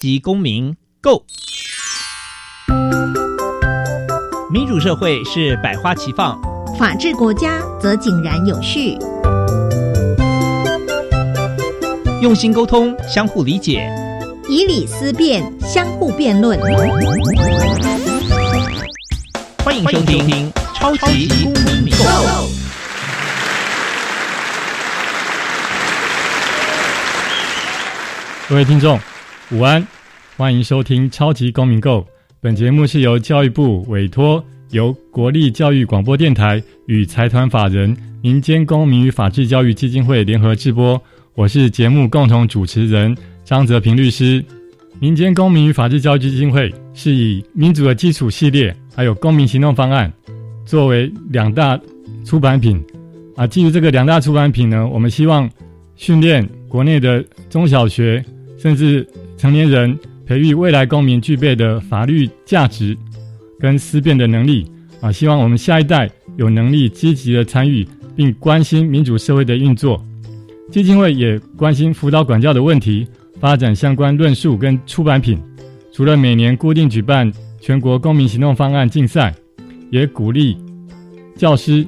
[0.00, 1.26] 及公民购。
[4.50, 6.40] 民主社会是百花齐放，
[6.78, 8.96] 法治国家则井然有序。
[12.22, 13.92] 用心沟通，相互理解，
[14.48, 16.58] 以理思辨，相互辩论。
[19.62, 21.52] 欢迎收听《超级公
[21.84, 22.04] 民购》。
[28.48, 28.98] 各位听众，
[29.52, 29.84] 午安，
[30.36, 32.02] 欢迎收听《超级公民购》。
[32.40, 41.02] 本节目是由教育部委托，由国立教育广播电台与财团法人民间公民与法治教育基金会联合制播。
[41.34, 44.44] 我是节目共同主持人张泽平律师。
[45.00, 50.12] 民间公民与法治教育基金会是以民主的基础系列，还有公民行动方案
[50.64, 51.76] 作为两大
[52.24, 52.80] 出版品。
[53.34, 55.50] 啊，基于这个两大出版品呢，我们希望
[55.96, 58.24] 训练国内的中小学。
[58.62, 59.08] 甚至
[59.40, 62.94] 成年人培育未来公民具备的法律价值
[63.58, 64.70] 跟思辨的能力
[65.00, 65.10] 啊！
[65.10, 70.04] 希望我们下一代有能力积极的参与并关心民主社会的运作。
[70.70, 73.06] 基金会也关心辅导管教的问题，
[73.40, 75.40] 发展相关论述跟出版品。
[75.90, 79.34] 除了每年固定举办全国公民行动方案竞赛，
[79.90, 80.54] 也鼓励
[81.34, 81.82] 教师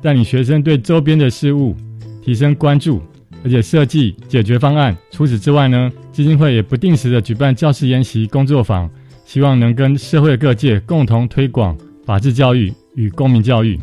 [0.00, 1.76] 带领学生对周边的事物
[2.22, 3.02] 提升关注。
[3.46, 4.94] 而且设计解决方案。
[5.12, 8.90] 除此之外呢，基金会也不定时的举办教师研习工作坊，
[9.24, 13.78] 希望能跟社会各界共同推广法治教育与公民教育。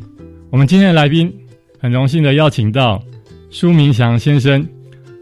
[0.49, 1.33] 我们今天的来宾
[1.79, 3.01] 很荣幸的邀请到
[3.49, 4.67] 苏明祥先生。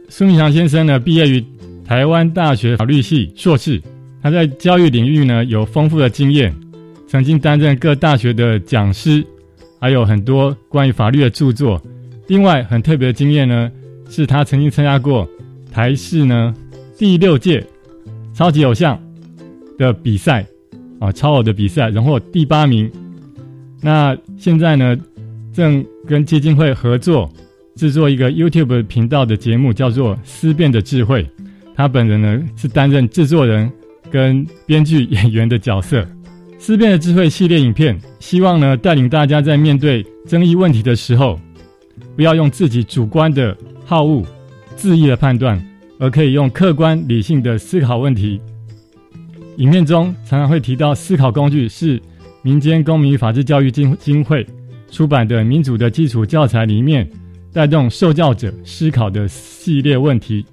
[0.10, 1.46] 苏明祥先生呢，毕业于
[1.86, 3.80] 台湾大学法律系硕士，
[4.24, 6.52] 他在教育领域呢有丰富的经验，
[7.08, 9.24] 曾经担任各大学的讲师，
[9.80, 11.80] 还有很多关于法律的著作。
[12.26, 13.72] 另外很特别的经验呢。
[14.12, 15.28] 是他曾经参加过
[15.72, 16.54] 台视呢
[16.98, 17.66] 第六届
[18.34, 19.02] 超级偶像
[19.78, 20.46] 的比赛
[21.00, 22.92] 啊，超偶的比赛，荣获第八名。
[23.82, 24.96] 那现在呢，
[25.54, 27.28] 正跟基金会合作
[27.76, 31.24] 制作一个 YouTube 频道的节目，叫做《思辨的智慧》。
[31.74, 33.72] 他本人呢是担任制作人
[34.12, 36.02] 跟编剧演员的角色，
[36.60, 41.40] 《思辨的智慧》系列影片，希望呢带领大家在面对争议问题的时候，
[42.22, 43.58] 不要用自己主观的。
[43.84, 44.24] 好恶、
[44.78, 45.60] 恣意的判断，
[45.98, 48.40] 而可以用客观理性的思考问题。
[49.58, 52.00] 影片中常常会提到思考工具是
[52.44, 54.46] 民间公民与法治教育基金会
[54.92, 57.10] 出版的民主的基础教材里面
[57.52, 60.46] 带动受教者思考的系列问题。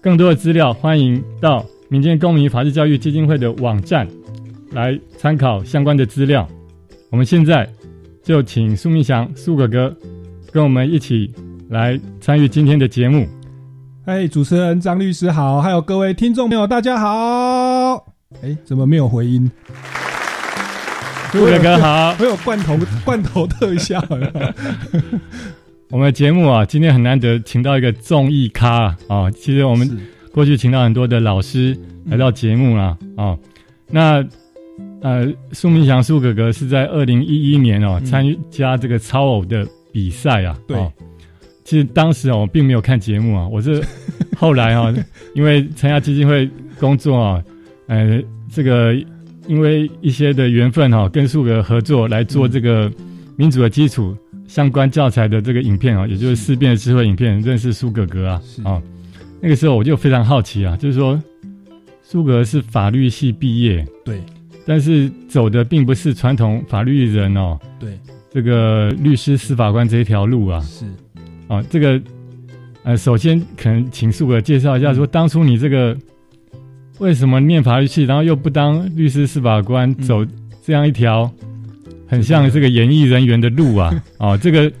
[0.00, 4.08] 更多的资料，欢迎到民间公民法治教育基金会的网站
[4.72, 6.48] 来参考相关的资料。
[7.10, 7.72] 我们现在
[8.24, 9.96] 就请苏明祥苏哥哥
[10.52, 11.32] 跟我们一起。
[11.70, 13.28] 来参与今天的节目，
[14.04, 18.12] 哎，主持人张律师好，还有各位听众朋友，大家好。
[18.42, 19.48] 哎，怎么没有回音？
[21.30, 24.04] 杜哥哥好，我有罐头罐头特效。
[25.90, 29.30] 我们的节目啊，今天很难得请到一个综艺咖啊。
[29.30, 29.88] 其实我们
[30.32, 32.98] 过去请到很多的老师来到节目啦。
[33.16, 33.38] 啊。
[33.86, 34.26] 那
[35.02, 40.58] 呃，苏明祥苏哥哥是在二零一一年哦参加这个超偶的比赛啊。
[40.66, 40.76] 对。
[41.62, 43.80] 其实当时哦，我并没有看节目啊，我是
[44.36, 44.92] 后来啊，
[45.34, 46.48] 因为参加基金会
[46.80, 47.44] 工作啊，
[47.86, 48.20] 呃，
[48.50, 48.92] 这个
[49.46, 52.90] 因为一些的缘分哈，跟苏格合作来做这个
[53.36, 54.16] 民主的基础
[54.48, 58.82] 相关教材的这个影片啊，也就是思辨的智慧影片，认识苏格格啊啊，
[59.40, 61.22] 那个时候我就非常好奇啊，就是说
[62.02, 64.20] 苏格是法律系毕业，对，
[64.66, 67.96] 但是走的并不是传统法律人哦，对，
[68.32, 70.84] 这个律师司法官这一条路啊，是。
[71.48, 72.00] 啊，这个，
[72.84, 75.96] 呃，首先可能请苏哥介绍一下，说当初你这个
[76.98, 80.24] 为什么念法律系，然后又不当律师、司法官，走
[80.62, 81.28] 这样一条
[82.06, 83.92] 很像这个演艺人员的路啊？
[84.16, 84.72] 啊，这个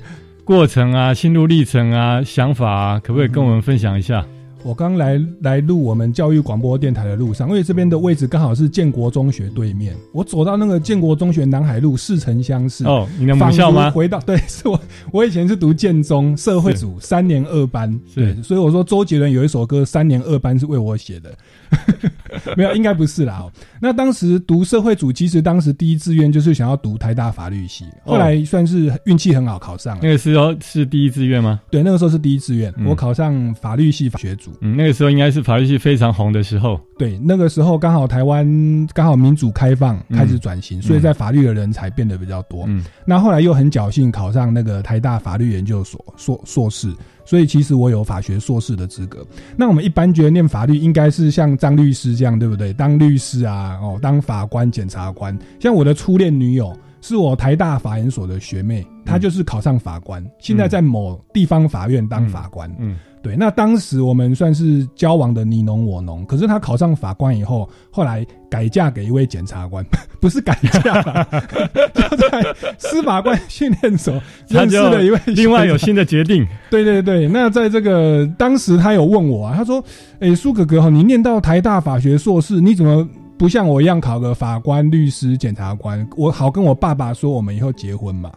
[0.44, 4.24] 过程啊，心路历程啊，想法啊，可不可以跟我们分享一下？
[4.62, 9.96] 我刚来来录我们教育广播电台的路上，因为这边的位置刚好是建国中学对面。
[10.12, 13.90] 我走到那个建国中学南海路似曾相识哦，你的母校吗？
[13.90, 14.80] 回到 对，是我
[15.12, 21.30] 我以前是读建中社会组三年二班，对，所以我说周杰伦有一首歌三年二班是为我写的。
[22.56, 23.44] 没有，应该不是啦。
[23.80, 30.00] 那当时读社会组，其实当时第一志愿就是想要读台大法律系，后来算是运气很好考上了。
[30.02, 31.60] 那个时候是第一志愿吗？
[31.70, 34.49] 对，那个时候是第一志愿，我考上法律系法学组。
[34.50, 34.58] 主。
[34.60, 36.80] 嗯，那个时候应该是法律系非常红的时候。
[36.98, 38.46] 对，那个时候刚好台湾
[38.92, 42.64] 刚好民主开放，嗯开始转型，所以在法律的人才变得比较多。
[42.66, 46.94] 嗯那后来又很侥幸考上那个台大法律研究所硕硕士，
[47.24, 49.26] 所以其实我有法学硕士的资格。
[49.56, 52.72] 那我们一般觉得念法律应该是像张律师这样，对不对？
[52.72, 55.36] 当律师啊，哦，当法官、检察官。
[55.58, 62.70] 像我的初恋女友是我台大法研所的学妹，她就是考上法官，现在在某地方法院当法官。
[62.78, 69.84] 嗯对，那当时我们算是交往的你侬我侬，可是她考上法官以后，后来改嫁给一位检察官，
[70.18, 71.28] 不是改嫁啦，
[71.92, 72.42] 就在
[72.78, 74.14] 司法官训练所
[74.48, 76.46] 他认识就了一位另外有新的决定。
[76.70, 79.84] 对对对，那在这个当时他有问我啊，他说
[80.20, 83.06] ：“诶，苏哥哥，你念到台大法学硕士，你怎么
[83.40, 86.06] 不像我一样考个法官、律师、检察官？
[86.14, 88.30] 我好跟我爸爸说，我们以后结婚嘛。”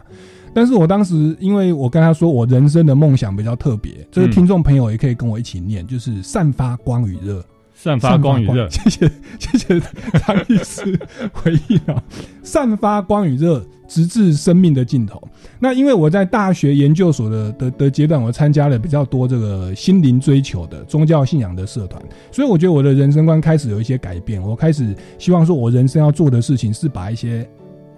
[0.54, 7.44] 但是我当时，因为我跟他说，我人生的梦想比较特别，这个嗯听众朋友也可以跟我一起念，就是散发光与热。
[7.84, 9.78] 散发光与热，谢谢谢谢
[10.26, 10.98] 张律师
[11.34, 12.02] 回应啊，
[12.42, 15.22] 散发光与热，直至生命的尽头。
[15.58, 22.02] 那因为我在大学研究所的的的阶段，我参加了比较多这个心灵追求的宗教信仰的社团，
[22.32, 24.40] 所以我觉得我的人生观开始有一些改变。
[24.40, 27.46] 我开始希望说，我人生要做的事情是把一些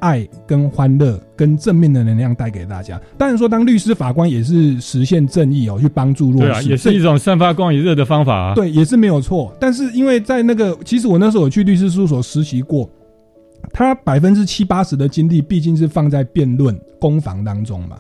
[0.01, 3.01] 爱、跟欢乐、跟正面的能量带给大家。
[3.19, 8.55] 当然说，当律师、法官也是实现正义哦，去帮助弱势，对啊，也是一种散发光与热的方法啊。
[8.55, 9.55] 对，也是没有错。
[9.61, 12.89] 但是因为在那个，其实我那时候有去律师事务所实习过，
[13.73, 17.97] 他百分之七八十的精力毕竟是放在辩论、攻防当中嘛。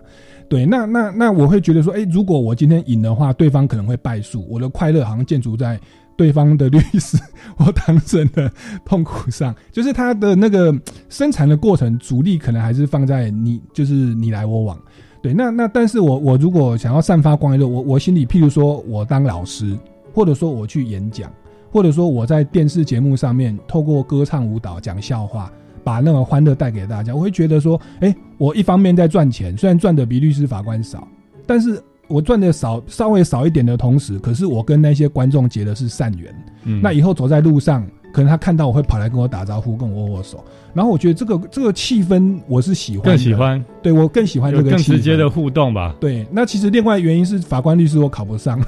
[0.48, 5.78] 对，那那那我会觉得说，哎、如果我今天赢的话，对方可能会败诉，我的快乐好像建筑在
[6.16, 7.18] 对方的律师
[7.56, 8.50] 或当事人的
[8.84, 10.74] 痛苦上，就是他的那个
[11.08, 14.78] 生产的过程，主力可能还是放在你，就是你来我往。
[15.22, 19.76] 对，那那但是我我如果想要散发光热，我我心里，譬如说我当老师，
[20.14, 21.30] 或者说我去演讲，
[21.70, 25.50] 或者说我在电视节目上面透过歌唱、舞蹈、讲笑话，
[25.82, 31.06] 把那个欢乐带给大家，我会觉得说，哎、我一方面在赚钱，虽然赚的比律师、法官少，
[31.44, 36.34] 但是我赚的少稍微少一点的同时，可是我跟那些观众结的是善缘。
[36.64, 37.86] 嗯那以后走在路上，
[38.16, 40.42] 可能他看到我会跑来跟我打招呼，跟我握握手，
[40.72, 45.94] 然后我觉得这个这个气氛我是喜欢，更喜欢对我更喜欢这个更个直接的互动吧。
[46.00, 48.58] 对，那其实另外原因是法官律师我考不上，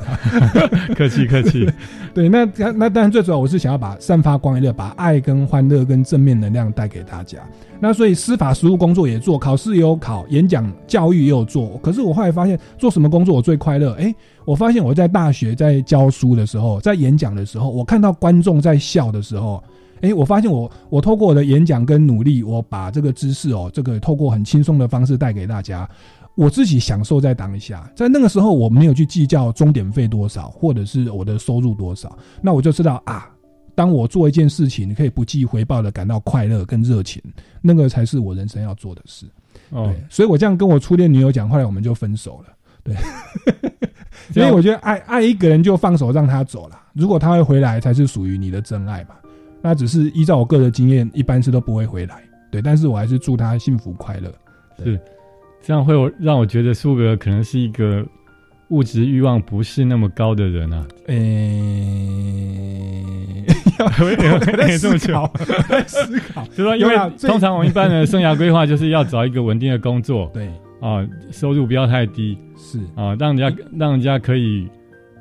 [0.95, 1.67] 客 气客气，
[2.13, 7.39] 对，那那那当然最主要我是想要把散发光与热，把爱跟欢乐跟正面能量带给大家。
[7.81, 11.79] 那所以司法实务工作也做，考试也有考，演讲教育也有做。
[11.83, 13.93] 可是我后来发现，做什么工作我最快乐？
[13.95, 14.15] 诶，
[14.49, 19.63] 我发现我在大学在教书的时候，在演讲的时候，我看到观众在笑的时候。
[20.01, 25.87] 诶，我发现我我透过我的演讲跟努力，我把这个知识哦，这个透过很轻松的方式带给大家，
[26.35, 33.29] 我自己享受在当下，在那个时候我没有去计较钟点费多少，或者是我的收入多少，那我就知道啊，
[33.75, 37.21] 当我做一件事情可以不计回报的感到快乐跟热情，
[37.61, 39.27] 那个才是我人生要做的事。
[39.71, 42.55] 哦对，，所以我这样跟我初恋女友讲，后来我们就分手了。
[42.89, 42.97] 对，
[44.33, 49.11] 所以我觉得爱爱一个人就放手让他走了，如果他会回来，才是属于你的真爱嘛。
[49.61, 52.23] 那只是依照我个人经验，一般是都不会回来。
[52.51, 54.33] 对，但是我还是祝他幸福快乐。
[54.83, 54.99] 是
[55.61, 58.07] 这样会让我觉得苏格可能是一个
[58.69, 60.87] 物质欲望不是那么高的人啊。
[61.09, 61.15] 诶、
[64.01, 66.45] 我也我 在思考，我在思考。
[66.57, 70.49] 就说因为通常我们一般的生涯规划就是要找一个稳定的工作对，
[70.81, 72.37] 啊，收入不要太低。
[72.57, 72.79] 是。
[72.95, 74.69] 啊，让人家让人家可以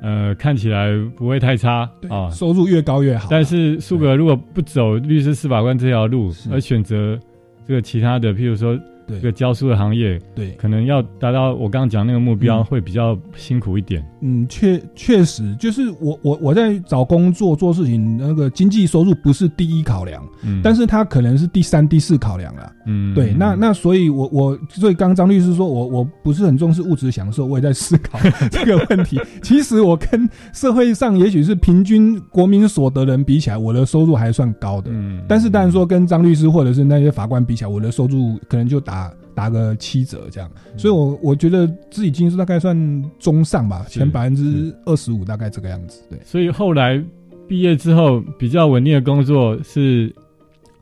[0.02, 1.88] 呃看起来不会太差。
[2.00, 2.30] 对啊。
[2.30, 3.28] 收入越高越好。
[3.30, 6.30] 但是苏格如果不走律师、司法官这条路。
[6.32, 7.18] 是，而选择
[7.66, 12.64] 这个其他的，譬如说这个教书的行业，对，可能要达到我刚刚讲那个目标，嗯。
[12.64, 14.04] 会比较辛苦一点。
[14.20, 22.72] 嗯，确确实，就是我我我在找工作做事情，那个经济收入不是第一考量，嗯，但是他可能是第三、第四考量了。
[22.86, 28.18] 嗯，对，那那所以我，我所以刚张律师说我我不是很重视物质享受，我也在思考
[28.50, 29.20] 这个问题。
[29.42, 34.90] 其实我跟社会上也许是平均国民所得人比起来，我的收入还算高的。
[34.92, 40.50] 嗯，但是当然说跟张律师或者是那些法官比起来，我的收入可能就打打个七折这样。
[40.76, 42.76] 所以我我觉得自己经济大概算
[43.20, 46.02] 中上吧，前百分之二十五大概这个样子。
[46.10, 47.00] 对，所以后来
[47.46, 50.12] 毕业之后比较稳定的工作是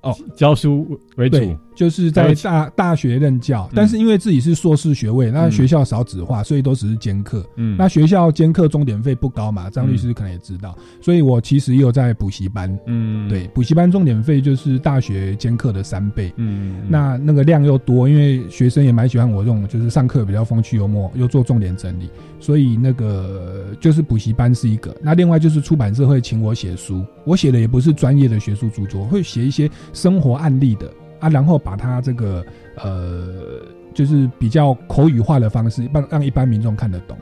[0.00, 7.44] 哦教书为主对，就是在大大学任教，但是因为自己是硕士学位，那学校少子化，所以都只是兼课。
[7.56, 12.76] 嗯，那学校兼课重点费不高嘛，张律师可能也知道，所以我其实也有在补习班。
[12.86, 16.32] 嗯，对，补习班重点费就是大学兼课的三倍。
[16.36, 22.08] 嗯，那那个量又多，因为学生也蛮喜欢我这种，就是上课比较风趣幽默，又做重点整理，
[22.40, 24.96] 所以那个就是补习班是一个。
[25.02, 30.90] 那另外就是出版社会请我写书，我写的也不是专业的学术著作，会写一些生活案例的。
[31.20, 32.44] 啊，然后把它这个
[32.76, 33.62] 呃，
[33.94, 37.16] 就是比较口语化的方式，让让一般民众看得懂。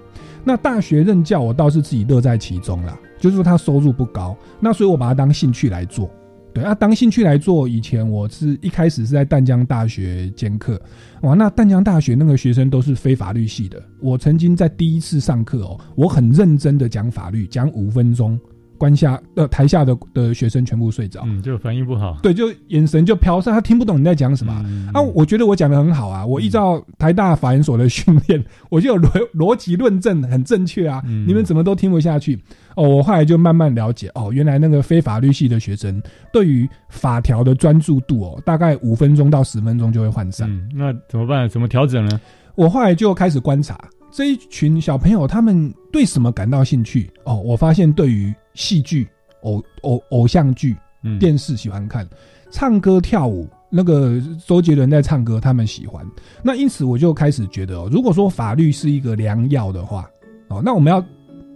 [0.44, 2.98] 那大学任教，我倒是自己乐在其中啦。
[3.18, 6.10] 就是说他收入不高，那所以我把它当兴趣来做。
[6.52, 7.66] 对啊，当兴趣来做。
[7.66, 10.80] 以前我是一开始是在淡江大学兼课，
[11.22, 13.82] 哇，那淡江大学那个学生都是非法律系的。
[14.00, 18.38] 我曾经在第一次上课哦，我很认真的讲法律，讲五分钟。
[18.78, 24.52] 关下呃台下的的学生全部睡着，嗯，就反应不好，对，就眼神就飘散，他听不懂你在讲什么
[24.92, 25.00] 啊。
[25.00, 31.02] 我觉得我讲的很好啊，我依照台大法研所的训练，我就有逻 逻辑论证很正确啊。
[31.26, 32.38] 你们怎么都听不下去？
[32.76, 36.02] 哦，我后来就慢慢了解，哦，原来那个非法律系的学生
[36.32, 40.50] 对于法条的专注度哦，大概五分钟到十分钟就会涣散。
[40.74, 41.48] 那怎么办？
[41.48, 42.20] 怎么调整呢？
[42.56, 43.78] 我后来就开始观察
[44.12, 47.10] 这一群小朋友，他们对什么感到兴趣？
[47.24, 49.08] 哦，我发现对于戏剧、
[49.42, 50.76] 偶偶偶像剧、
[51.20, 52.08] 电视喜欢看，
[52.50, 56.06] 唱歌跳舞，那个周杰伦在唱歌，他们喜欢。
[56.42, 60.08] 那因此我就开始觉得，哦，如果说法律是一个良药的话，
[60.48, 61.04] 哦，那我们要，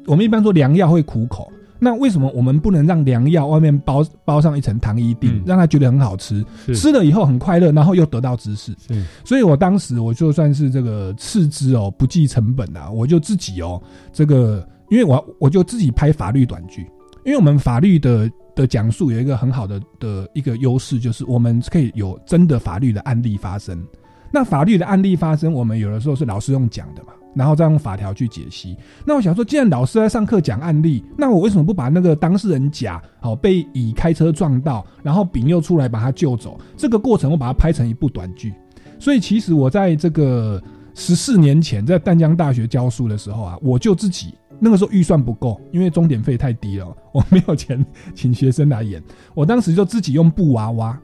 [0.06, 8.74] 我们一般说良药会苦口，那为什么我们不能让良药外面包包上一层糖衣锭，让他觉得很好吃，吃了以后很快乐，然后又得到知识？
[9.24, 13.80] 所以我当时我就算是这个斥资哦，不计成本啊，我就自己哦，
[14.12, 14.66] 这个。
[14.90, 16.82] 因为我我就自己拍法律短剧，
[17.24, 23.82] 因为我们法律的的讲述有一个很好的的一个优势，就是我们可以有真的法律的案例发生。
[24.30, 28.76] 那法律的案例发生，我们有的时候是老师用讲的嘛，然后再用法条去解析。
[29.06, 38.52] 那我想说，既然老师在上课讲案例，那我为什么不把那个当事人甲好被乙开车撞到，然后丙又出来把他救走，这个过程我把它拍成一部短剧。
[38.98, 44.34] 所以其实我在这个十四年前在淡江大学教书的时候啊，我就自己。
[44.58, 47.84] 那个时候预算不够，因为钟点费太低了，我没有钱
[48.14, 49.02] 请学生来演。
[49.34, 51.00] 我当时就自己用布娃娃，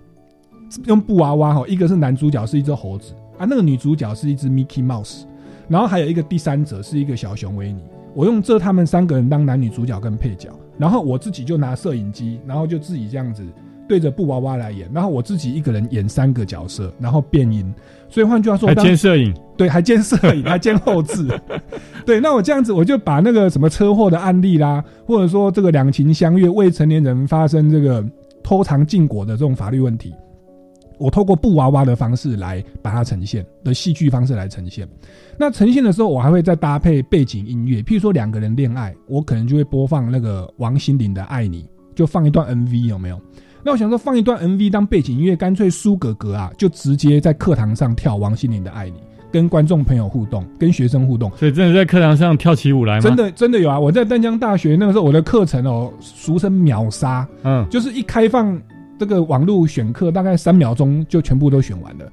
[0.87, 5.25] 用布娃娃哈，一个是男主角是一只猴子啊，那个女主角是一只 Mickey Mouse，
[5.69, 7.83] 然后还有一个第三者是一个小熊维尼。
[8.15, 13.45] 我用这他们三个人当男女主角跟配角，然后我自己就拿摄影机，然后就自己这样子。
[13.89, 17.73] 对着布娃娃来演，然后我自己一个人演三个角色，然后变音。
[18.09, 21.27] 所以换句话说，还兼摄影，对， 还兼摄影，还兼后置。
[22.07, 28.05] 对，那我这样子，我就把那个什么车祸的案例啦，或者说这个两情相悦未成年人发生这个
[28.43, 30.15] 偷藏禁果的这种法律问题，
[30.97, 34.87] 我透过布娃娃的方式来把它呈现，的戏剧方式来呈现。
[35.37, 41.63] 那呈现的时候，我还会再搭配背景音乐，譬如说两个人恋爱，我可能就会播放那个王心凌的《爱你》，
[41.97, 43.21] 就放一段 MV，有没有？
[43.65, 48.99] 那我想说，放一段 MV 当背景音乐，干脆苏格格啊，就直接在课堂上跳王心凌的《爱你》，
[49.33, 51.31] 跟观众朋友互动，跟学生互动。
[51.35, 53.01] 所以真的在课堂上跳起舞来吗？
[53.01, 53.81] 真的真的有啊！
[53.81, 58.61] 我在丹江大学那个时候，我的课程哦，俗称秒杀，嗯，就是一开放。
[58.97, 62.13] 这个网络选课大概三秒钟就全部都选完了，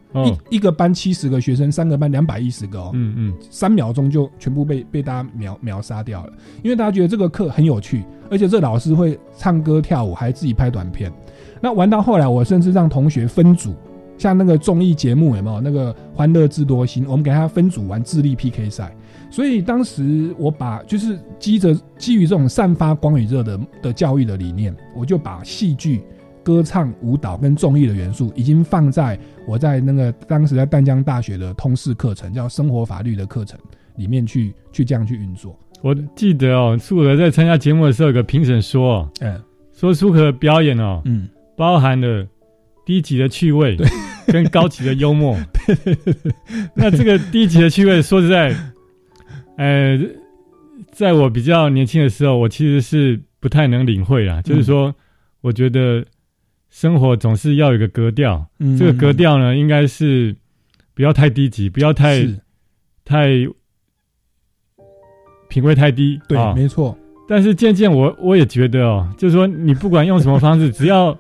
[0.50, 11.14] 一一个班七十个学生，三个班两百一十个哦，嗯嗯，三秒钟就全部被被大家秒秒杀掉了，因为大家觉得这个课很有趣，而且这老师会唱歌跳舞，还自己拍短片。
[11.62, 13.76] 那玩到后来，我甚至让同学分组，
[14.18, 18.96] 像那个综艺节目有没有那个《欢乐智多星》，我们给他分组玩智力 PK 赛。
[19.30, 26.02] 所以当时我把就是基着基于这种散发光与热的的教育的理念，我就把戏剧。
[26.44, 29.16] 歌唱、舞蹈跟综艺的元素已经放在
[29.48, 33.60] 我在那个当时在淡江大学的通识课程，叫生活法律的课程
[33.96, 35.56] 里面去去这样去运作。
[35.84, 39.40] 我记得哦，苏可在参加节目的时候，有个评审说，嗯，
[39.72, 42.28] 说苏可表演哦，嗯，包含了
[42.86, 43.78] 低级的趣味
[44.28, 45.38] 跟高级的幽默。
[46.76, 48.56] 那这个低级的趣味，说实在，
[49.58, 50.00] 呃，
[50.92, 54.94] 在我比较年轻的时候，我其实是不太能领会啊，就是说，
[55.42, 56.06] 我觉得。
[56.74, 58.48] 生活总是要有个格调，
[58.80, 60.34] 这个格调呢，应该是
[60.94, 62.26] 不要太低级，不要太
[63.04, 63.28] 太
[65.50, 66.18] 品味太低。
[66.30, 66.98] 对，没错。
[67.28, 71.14] 但是渐渐，我我也觉得哦，就是说，你不管用什么方式，只要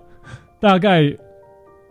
[0.62, 1.12] 大概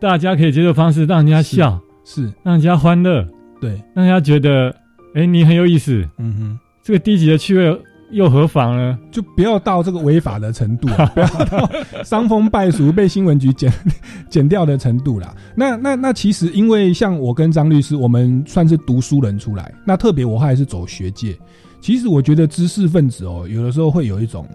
[0.00, 3.26] 大家可以接受方式，让人家笑，是让人家欢乐，
[3.60, 4.74] 对，让人家觉得，
[5.14, 6.06] 哎，你很有意思。
[6.18, 7.76] 嗯哼，这个低级的趣味，
[8.12, 8.98] 又何妨呢？
[9.10, 11.70] 就不要到这个违法的程度啊， 不要到
[12.04, 13.72] 伤风败俗被新闻局剪
[14.30, 15.34] 剪掉的程度啦。
[15.56, 21.36] 那那那其实，因为像我跟张律师，我们算是读书人出来，那特别我还是走学界。
[21.80, 24.46] 其实我觉得知识分子哦，有的时候会有一种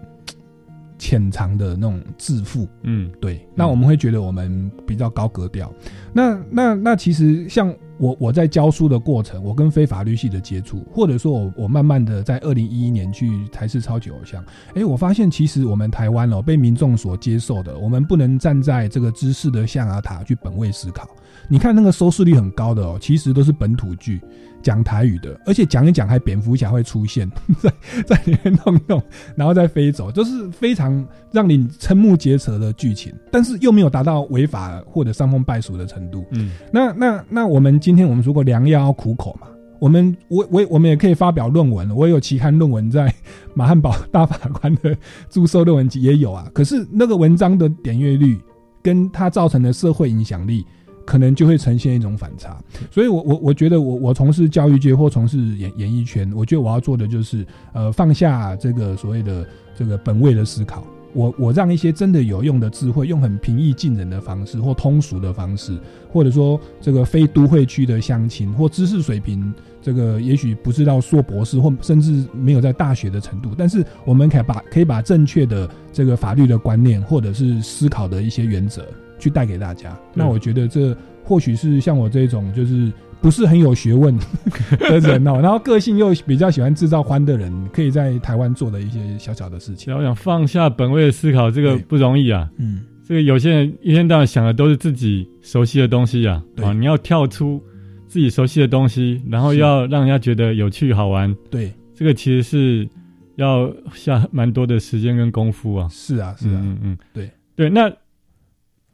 [0.98, 3.46] 潜藏的那种自负，嗯，对。
[3.54, 5.72] 那我们会觉得我们比较高格调。
[6.12, 7.74] 那那那其实像。
[7.98, 21.08] 我我在教书的过程，我跟非法律系的接触，或者说我我慢慢的在二零一一年去台视超级偶像，哎，我发现其实我们台湾哦被民众所接受的，我们不能站在这个知识的象牙塔去本位思考。
[21.48, 24.20] 你看那个收视率很高的哦，其实都是本土剧。
[24.62, 27.30] 讲台语的，而且讲一讲还蝙蝠侠会出现
[27.62, 27.72] 在
[28.04, 29.00] 在里面弄弄，
[29.36, 36.24] 然后再飞走，就是非常让你瞠目结舌的剧情，但是又没有达到违法或者伤风败俗的程度。
[36.32, 39.46] 嗯，那那那我们今天我们如果良药要苦口嘛，
[39.78, 43.14] 我们我我我们也可以发表论文，我有期刊论文在
[43.54, 44.96] 马汉堡大法官的
[45.30, 48.36] 注册论文集也有啊，可是那个文章的点阅率
[48.82, 50.66] 跟它造成的社会影响力。
[51.06, 52.60] 可能就会呈现一种反差，
[52.90, 60.84] 所以，我我我觉得，我我从事教育界或从事演演艺圈，我觉得我要做的就是，呃，放下这个所谓的这个本位的思考，
[61.14, 65.78] 我我让一些真的有用的智慧，用很平易近人的方式或通俗的方式，
[66.12, 78.84] 或者说这个非都会区的乡亲或知识水平，这个也许不知道硕博士或甚至没有在大学的程度，但是我们可以把可以把正确的这个法律的观念或者是思考的一些原则。
[79.18, 84.16] 去带给大家，那我觉得这或许是像我这种就是不是很有学问
[84.78, 89.94] 的人哦， 然后个性又比较喜欢制造欢的人，可以在台湾做的一些小小的事情。
[89.94, 92.48] 我想放下本位的思考，这个不容易啊。
[92.58, 96.42] 嗯，这个有些人一天到晚想的都是自己熟悉的东西啊。
[96.62, 97.60] 啊，你要跳出
[98.06, 101.34] 自己熟悉的东西，然后要让人家觉得有趣好玩。
[101.50, 102.88] 对，这个其实是
[103.36, 105.88] 要下蛮多的时间跟功夫啊。
[105.90, 107.90] 是啊，是啊，嗯嗯，对对，那。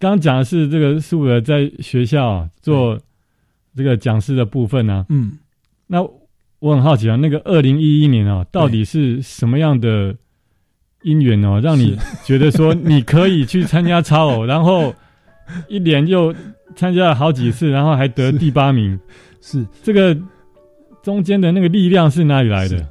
[0.03, 2.99] 刚刚讲的是这个苏尔在学校做
[3.77, 5.07] 这个讲师的部分呢。
[5.11, 5.39] 嗯，
[5.87, 6.03] 那
[6.59, 10.13] 我很好奇啊，那个二零一一年啊，到底是什么样的
[11.03, 14.93] 因缘哦，让你 觉得说你可以去参加超偶， 然后
[15.69, 16.35] 一连又
[16.75, 18.99] 参加了好几次，然后还得第八名？
[19.41, 19.65] 是。
[19.85, 20.19] 这个
[21.01, 22.85] 中间的那个力量是哪里来的？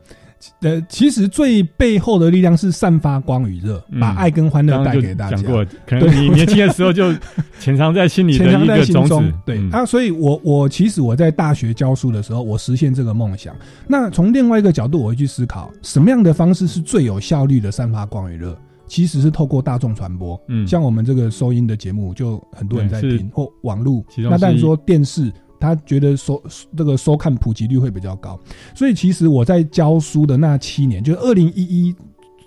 [0.61, 5.37] 呃，其实最背后的力量是散发光与热，把爱跟欢乐带给大家。
[5.37, 7.13] 讲过，可能你年轻的时候就
[7.59, 9.33] 潜藏在心里的一个种子。
[9.45, 13.55] 对啊，所以我我其实我在大学教书的时候，我实现这个梦想。
[13.87, 18.57] 那从另外一个角度，我会去思考什么样的方式是最有效率的散发光与热？
[18.87, 20.41] 其实是透过大众传播。
[20.49, 24.03] 嗯，像我们这个收音的节目，就很多人在听，或网络。
[24.17, 25.31] 那但是说电视。
[25.61, 26.43] 他觉得收
[26.75, 28.37] 这个收看普及率会比较高，
[28.75, 31.95] 所以其实我在教书的那七年，就是二零一一。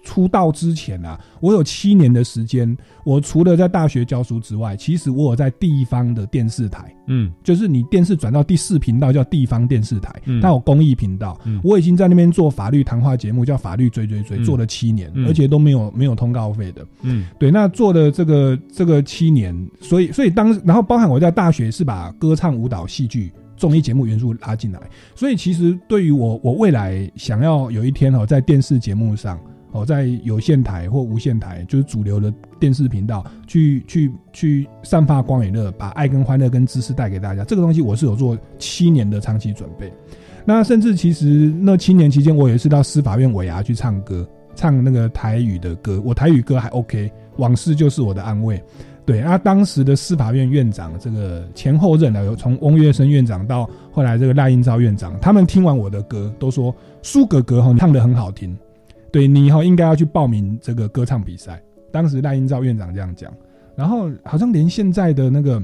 [0.05, 24.81] 出道之前啊，我有七年的时间，我除了在大学教书之外，其实我有在地方的电视台，嗯，就是你电视转到第四频道叫地方电视台，它有公益频道，我已经在那边做法律谈话节目，叫法律追追追，做了七年，而且都没有没有通告费的，嗯，对，那做的这个这个七年，所以所以当然后包含我在大学是把歌唱、舞蹈、戏剧、综艺节目元素拉进来，
[25.15, 29.41] 所以其实对于我我未来想要有一天哦，在电视节目上。
[29.75, 37.43] 哦，在有线台或无线台，就是主流的电视频道，去去去散发光与热，把爱跟欢乐跟知识带给大家。
[37.43, 39.93] 这个东西我是有做七年的长期准备。
[40.45, 46.01] 那甚至其实那七年期间，我也是到司法院尾牙去唱歌，唱那个台语的歌。
[46.05, 48.63] 我台语歌还 OK，往事就是我的安慰。
[49.05, 58.57] 对，那当时的司法院院长，这个前后任的，有从翁月生院长到后来这个赖英昭院长，他们听完我的歌，都说苏格格哈唱的很好听。
[59.15, 61.63] 对你以后应该要去报名这个歌唱比赛。
[61.93, 63.33] 当时赖英照院长这样讲，
[63.77, 65.63] 然后好像连现在的那个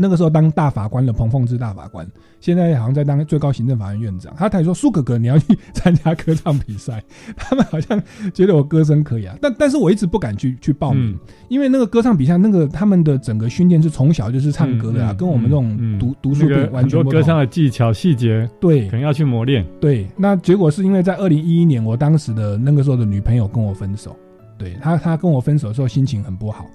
[0.00, 2.06] 那个时候当大法官的彭凤芝大法官，
[2.40, 4.32] 现在好像在当最高行政法院院长。
[4.36, 7.02] 他他说苏哥哥你要去参加歌唱比赛，
[7.36, 8.00] 他们好像
[8.32, 17.12] 觉得我歌声可以啊，但但是我一直不敢去去报名，因为那个歌唱比赛那个他们的整个训练是从小就是唱歌的啊，跟我们这种读读书完全不同。
[17.12, 19.66] 歌唱的技巧细节，对，可能要去磨练。
[19.80, 24.16] 对，那结果是因为在二零一一年，我当时的那个时候的女朋友跟我分手，
[24.56, 26.66] 对她，她跟我分手的时候心情很不好。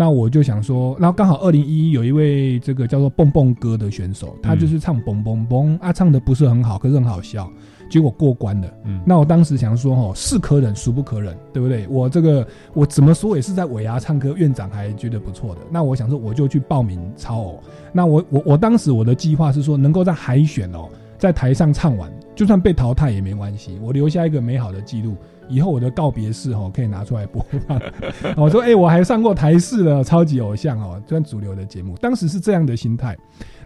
[0.00, 7.52] 那我就想说，然后刚好二零一一有一位这个叫做蹦蹦哥的选手，他就是唱蹦蹦蹦啊，唱的不是很好，可是很好笑，
[7.90, 8.72] 结果过关了。
[8.86, 11.86] 嗯，那我当时想说，哦，是可忍，孰不可忍，对不对？
[11.88, 15.60] 我这个我怎么说也是在尾牙唱歌，院长还觉得不错的。
[15.70, 17.62] 那我想说，我就去报名超偶。
[17.92, 22.10] 那我我我当时我的计划是说，能够在海选哦，在台上唱完。
[22.40, 25.14] 就算被淘汰也没关系，我留下一个美好的记录，
[25.46, 27.78] 以后我的告别式哦可以拿出来播放。
[28.34, 33.14] 我说，哎、我还上过台视的超级偶像哦，算主流的节目，当时是这样的心态。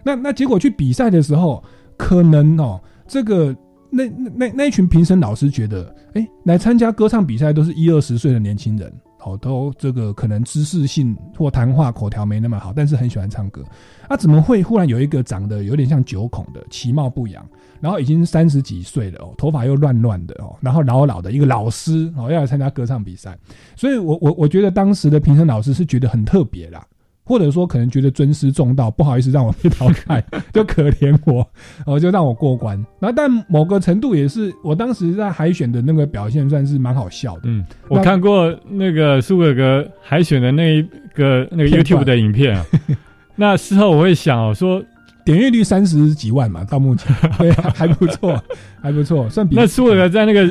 [0.03, 1.63] 那那结果去比赛的时候，
[1.95, 3.55] 可能哦，这个
[3.89, 8.91] 那那那那一群评审老师觉得，哎、来参加歌唱比赛都是一二十岁的年轻人。
[9.25, 13.63] 好，都这个可能知识性或谈话口条没那么好，但是很喜欢唱歌。
[14.07, 17.43] 啊，怎么会忽然有一个长得有点像九孔的，其貌不扬，
[17.81, 23.35] 然后已经三十几岁了哦，头发又乱乱的哦，然后老老的一个老师哦，要来参加歌唱比赛，
[23.75, 26.85] 所以我我我觉得当时的评审老师是觉得很特别啦，
[27.25, 31.45] 或者说可能觉得尊师重道，不好意思让我被淘汰，就可怜我，
[31.85, 32.77] 哦，就让我过关。
[32.99, 40.83] 然后但某个程度也是我当时在海选的那个表现算是蛮好笑的，嗯，我看过那个苏哥哥海选的那一
[41.13, 42.65] 个那个 YouTube 的影片啊。
[43.35, 44.81] 那事后我会想哦，说
[45.25, 48.41] 点阅率三十几万嘛，到目前 对还还不错，
[48.81, 50.47] 还不错，算比那苏哥哥在那个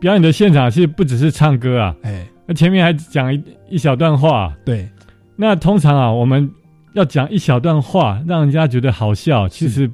[0.00, 4.52] 表演的现场，其实不只是唱歌啊，哎那前面还讲一一小段话。
[4.64, 4.88] 对
[5.36, 6.48] 那通常啊，我们
[6.94, 9.90] 要讲一小段话，让人家觉得好笑，其实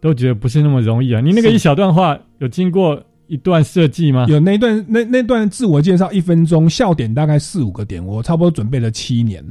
[0.00, 1.20] 都觉得不是那么容易啊。
[1.20, 4.26] 你那个一小段话有经过一段设计吗？
[4.28, 9.44] 有那一段那那段自我介绍一分钟，笑点大概四五个点，我差不多准备了七年。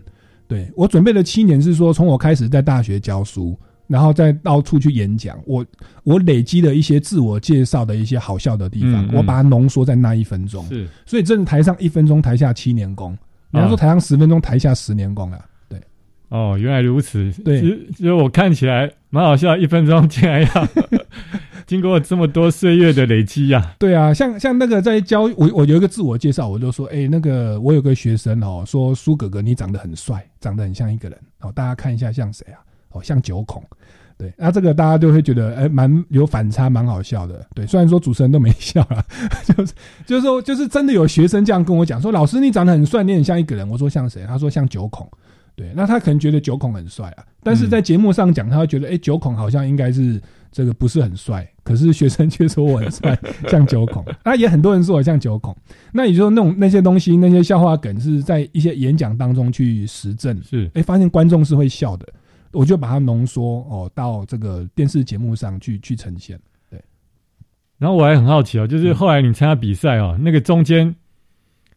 [0.48, 3.56] 对我准备了七年是说，从我开始在大学教书，
[3.86, 5.66] 然后再到处去演讲，我
[6.04, 10.66] 我累积了一些自我介绍的一些好笑的地方，嗯嗯我把它浓缩在那一分钟。
[10.70, 13.16] 是所以真的台上一分钟，台下七年功。
[13.52, 15.40] 然后说台上十分钟，台下十年功啊。
[15.68, 15.82] 对，
[16.30, 17.32] 哦，原来如此。
[17.44, 20.68] 对其实其实我看起来蛮好笑，一分钟竟然要
[21.66, 32.58] 经过这么多岁月的累积呀、对啊，像像那个在教我，我有一个自我介绍，我就说，哎、那个我有个学生哦，说苏哥哥你长得很帅，长得很像一个人，哦，大家看一下像谁啊？
[32.90, 33.64] 哦，像九孔。
[34.20, 37.44] 对，那这个大家就会觉得，哎、蛮有反差，蛮好笑的。
[37.56, 39.04] 对，虽然说主持人都没笑了，
[39.48, 39.74] 就是
[40.06, 43.68] 就是说，就是真的有学生这样跟我讲说，老师你长得很帅，你很像一个人。
[43.70, 44.26] 我说像谁？
[44.28, 45.10] 他说像九孔。
[45.56, 50.22] 对，那他可能觉得九孔很帅啊，但是在节目上讲，他会觉得，哎、九孔好像应该是
[50.54, 54.06] 这个不是很帅，可是学生却说我很帅，像九孔。
[54.24, 55.54] 那也很多人说我像九孔。
[55.92, 62.08] 那也就是说，那种那些东西，那些笑话梗是在一些演讲当中去实证，是哎、发现观众是会笑的，
[62.52, 66.40] 我就把它浓缩哦到这个电视节目上去去呈现。
[66.70, 66.82] 对
[67.78, 70.94] 然后我还很好奇哦，就是后来你参加比赛哦，那个中间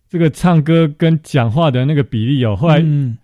[0.08, 3.16] 这个唱歌跟讲话的那个比例哦，后来嗯，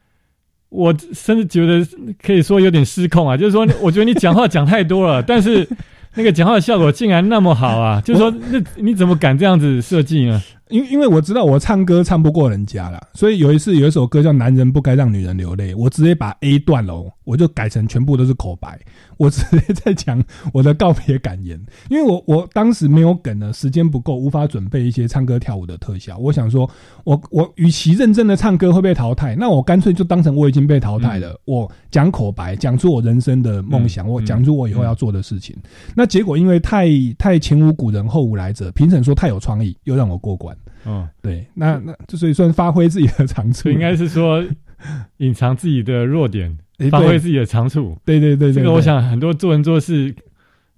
[0.69, 1.87] 我甚至觉得
[2.23, 5.69] 可以说有点失控啊，就是说我觉得你讲话讲太多了，但是
[6.15, 10.43] 那个讲话的效果竟然那么好啊，就是说那你怎么敢这样子设计呢？
[10.71, 18.79] 因因为我知道我唱歌唱不过人家啦，所以有一次有一首歌叫《男人不该让女人流泪》，我直接把 A 段喽，我就改成全部都是口白，
[19.17, 21.59] 我直接在讲我的告别感言。
[21.89, 26.19] 因为我我当时没有梗了，时间不够，无法准备一些唱歌跳舞的特效。
[26.19, 26.69] 我想说，
[27.05, 35.57] 我我与其认真的唱歌会被淘汰，那我干脆就当成我已经被淘汰了，我讲口白，讲出我人生的梦想，嗯我讲出我以后要做的事情。
[35.95, 40.57] 那结果因为太太前无古人后无来者，评审说太有创意，又让我过关。
[40.85, 44.45] 哦，对，那那就所以算发挥自己的长处，应该是说
[45.19, 46.57] 隐藏自己的弱点，
[46.91, 47.97] 发挥自己的长处。
[48.05, 50.15] 对对对对，这个我想很多做人做事，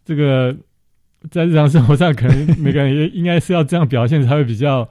[0.04, 0.56] 这个
[1.30, 4.88] 在日常生活上可能每个人也应该是要这样表现才会比较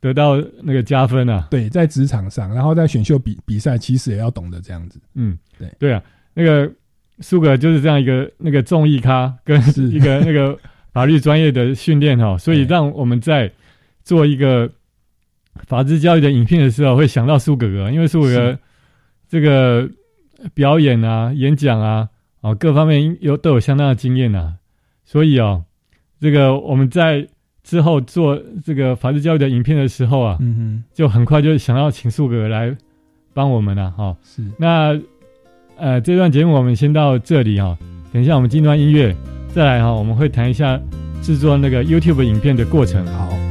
[0.00, 1.46] 得到那个加分啊。
[1.50, 4.98] 对在职场上，然后在选秀比比赛，其实也要懂得这样子。
[5.14, 5.68] 嗯，对。
[5.78, 6.02] 对啊，
[6.34, 6.70] 那个
[7.20, 9.84] 苏格就是这样一个那个综艺咖跟是。
[9.88, 10.58] 一个 那个
[10.92, 13.52] 法律专业的训练哈，所以让我们在
[14.06, 14.70] 做一个
[15.66, 18.58] 法治教育的影片的时候，会想到苏格格，因为苏格格
[19.28, 19.90] 这个
[20.54, 22.08] 表演啊、演讲啊，
[22.40, 24.54] 哦各方面有都有相当的经验呐、
[25.04, 25.64] 所以哦，
[26.20, 27.26] 这个我们在
[27.64, 32.76] 之后做这个法治教育的影片的时候啊，嗯哼就很快就想要请苏格格来
[33.34, 34.16] 帮我们了、哈、哦。
[34.22, 34.96] 是那
[35.76, 37.76] 呃，这段节目我们先到这里哈、
[38.12, 39.12] 等一下我们进段音乐，
[39.48, 40.80] 再来哈、我们会谈一下
[41.20, 43.04] 制作那个 YouTube 影片的过程。
[43.08, 43.45] 好。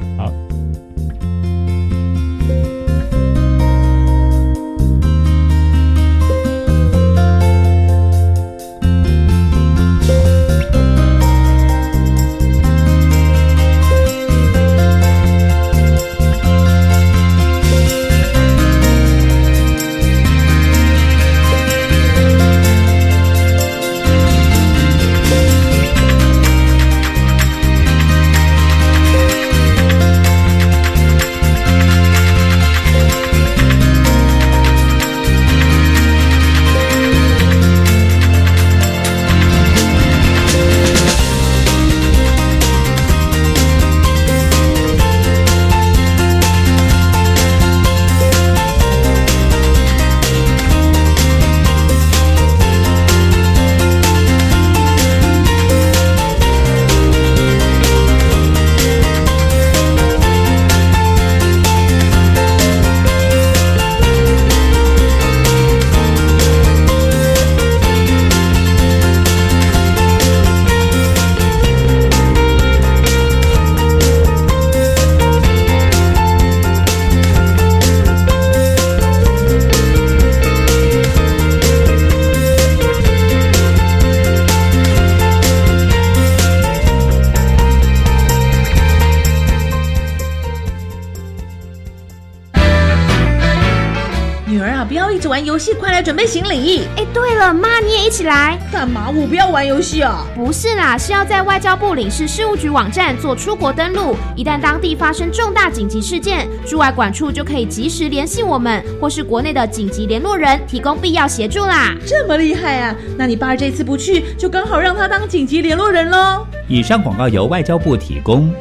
[95.45, 96.87] 玩游戏，快来准备行李。
[96.97, 98.57] 哎，对了，妈你也一起来。
[98.71, 99.11] 干嘛？
[99.15, 100.25] 我不要玩游戏啊！
[100.35, 111.93] 不是啦，是要在外交部领事事务局网站做出国登录，一旦当地发生重大紧急事件，驻外管处就可以及时联系我们，或是国内的紧急联络人，提供必要协助啦。
[112.07, 112.95] 这么厉害啊！
[113.15, 116.43] 那你爸这次不去，就刚好让他当紧急联络人喽。
[116.67, 118.51] 以上广告由外交部提供。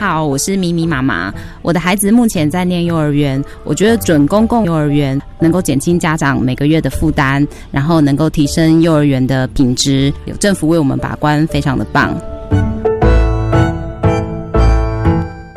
[0.00, 1.30] 好，我是咪咪妈妈。
[1.60, 12.16] 我的孩子目前在念幼儿园，我觉得准公共幼儿园能够减轻家长每个月的负担，然后能够提升幼儿园的品质，有政府为我们把关，非常的棒。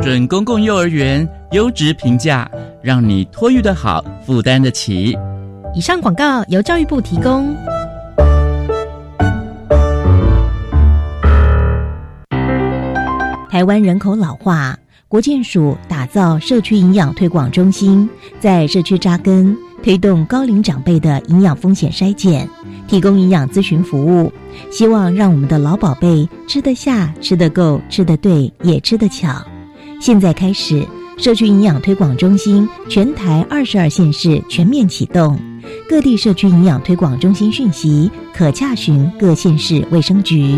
[0.01, 2.45] 准公共幼儿园优质评价，
[2.82, 5.17] 让你托育的好，负担得起。
[5.73, 7.56] 以上广告由教育部提供。
[13.54, 14.76] 台湾人口老化，
[15.08, 22.50] 国健署打造社区营养推广中心，在社区扎根，推动高龄长辈的营养风险筛检，
[22.88, 24.34] 提供营养咨询服务，
[24.72, 29.39] 希望让我们的老宝贝吃得下、吃得够、吃得对，也吃得巧。
[30.02, 30.84] 现在开始，
[31.20, 35.39] 社区营养推广中心全台二十二县市全面启动，
[35.88, 40.58] 各地社区营养推广中心讯息可洽询各县市卫生局。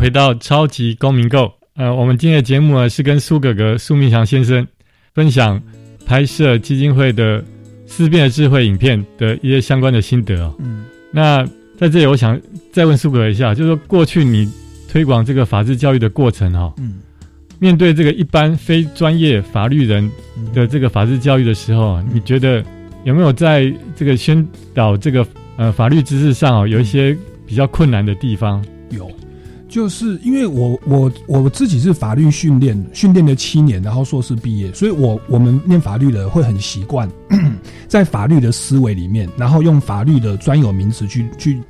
[0.07, 1.51] 回到超级公民购。
[1.75, 4.65] 呃，我们今天的节目呢是跟苏哥哥苏明祥先生
[5.13, 5.61] 分享
[6.05, 7.43] 拍摄基金会的
[7.85, 10.55] 思辨的智慧影片的一些相关的心得哦。
[10.59, 11.45] 嗯，那
[11.77, 12.39] 在这里，我想
[12.71, 14.49] 再问苏哥哥一下，就是说过去你
[14.89, 17.01] 推广这个法治教育的过程哈、嗯，
[17.59, 20.09] 面对这个一般非专业法律人
[20.53, 22.63] 的这个法治教育的时候啊，你觉得
[23.03, 27.13] 有没有在这个宣导这个呃法律知识上哦，有一些
[27.45, 28.63] 比较困难的地方？
[28.89, 29.11] 有，
[29.67, 37.09] 就是因为我我我自己是法律训练训练了七年，然后硕士毕业，所以我我们念法律的会很习惯
[37.87, 41.61] 在法律的思维里面，然后用法律的专有名词去去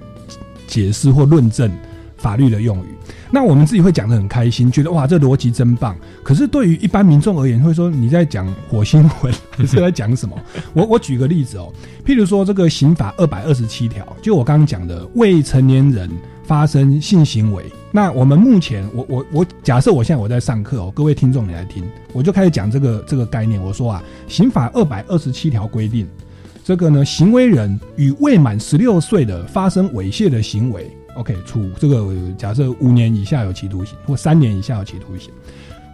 [0.68, 1.72] 解释或论证
[2.18, 2.90] 法律的用语。
[3.30, 5.96] 那我们自己会讲得很开心，觉得哇这逻辑真棒。
[6.24, 10.40] 可是对于一般民众而言，会说你在讲火星文 你是在讲什么？
[10.74, 11.74] 我我举个例子哦，
[12.06, 16.10] 譬如说这个刑法二百二十七条，就我刚刚讲的未成年人
[16.48, 17.66] 发生性行为。
[17.92, 21.84] 那我们目前，我我我假设我现在我在上课哦，各位听众你来听，
[22.14, 23.62] 我就开始讲这个这个概念。
[23.62, 26.08] 我说啊，刑法二百二十七条规定，
[26.64, 35.32] 这个呢，行为人与未满十六岁的发生猥亵的行为，OK，处这个假设五年以下有期徒刑，或三年以下有期徒刑。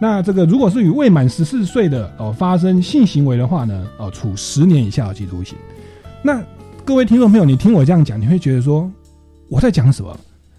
[0.00, 5.56] 那这个如果是与未满十四岁的哦发生性行为的话呢，哦处十年以下有期徒刑。
[6.22, 6.42] 那
[6.84, 8.90] 各位听众朋友，你听我这样讲，你会觉得说
[9.48, 10.14] 我在讲什么？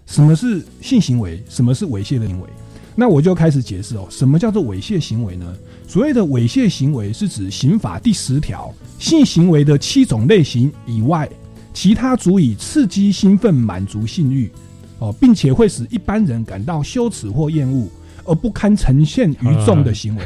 [0.06, 1.42] 什么是性行为？
[1.48, 2.48] 什么是猥亵的行为？
[2.94, 5.54] 那我就开始解释哦，什么叫做猥亵行为呢？
[5.86, 11.28] 所谓的猥亵行为是指刑法第十条性行为的七种类型以外，
[11.74, 14.50] 其他足以刺激、兴奋、满足性欲，
[14.98, 17.86] 哦，并且会使一般人感到羞耻或厌恶。
[18.26, 20.22] 而不堪呈现于众的行为，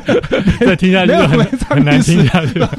[0.66, 1.26] 再听下去没有
[1.68, 2.70] 很难听下去了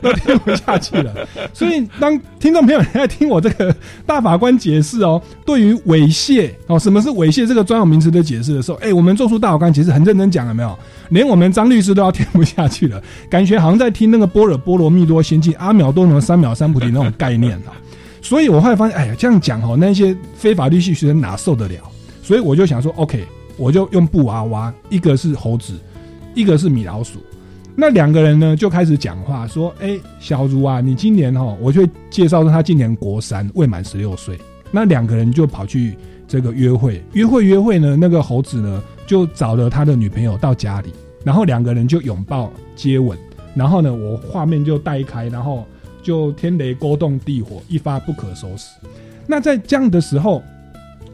[0.00, 1.14] 都听不下去了。
[1.52, 3.74] 所以，当听众朋友你在听我这个
[4.06, 10.78] 大法官解释哦，对于猥亵哦，什么是猥亵这个专有名词的解释的时候，哎，我们做出大法官解释很认真讲，了没有？
[11.10, 17.72] 连我们张律师都要听不下去了，感觉好像在听那个般若波罗蜜多心经阿秒多罗三藐三菩提那种概念啊。
[18.22, 21.74] 所以我后来发现，哎呀，这样讲哦，那些非法律系学生哪受得了？
[22.22, 23.22] 所以我就想说，OK，
[23.56, 25.74] 我就用布娃娃，一个是猴子，
[26.34, 27.18] 一个是米老鼠。
[27.76, 34.38] 那两个人呢就开始讲话，说：“哎、小茹啊，你今年哈，我就介绍说他今年国三，未满十六岁。”
[34.70, 40.92] 那两个人就跑去这个约会，约会约会呢，那个猴子呢就找了他的女朋友到家里，
[41.24, 43.18] 然后两个人就拥抱接吻，
[43.54, 45.64] 然后呢，我画面就带开，然后
[46.02, 48.68] 就天雷勾动地火，一发不可收拾。
[49.26, 50.42] 那在这样的时候，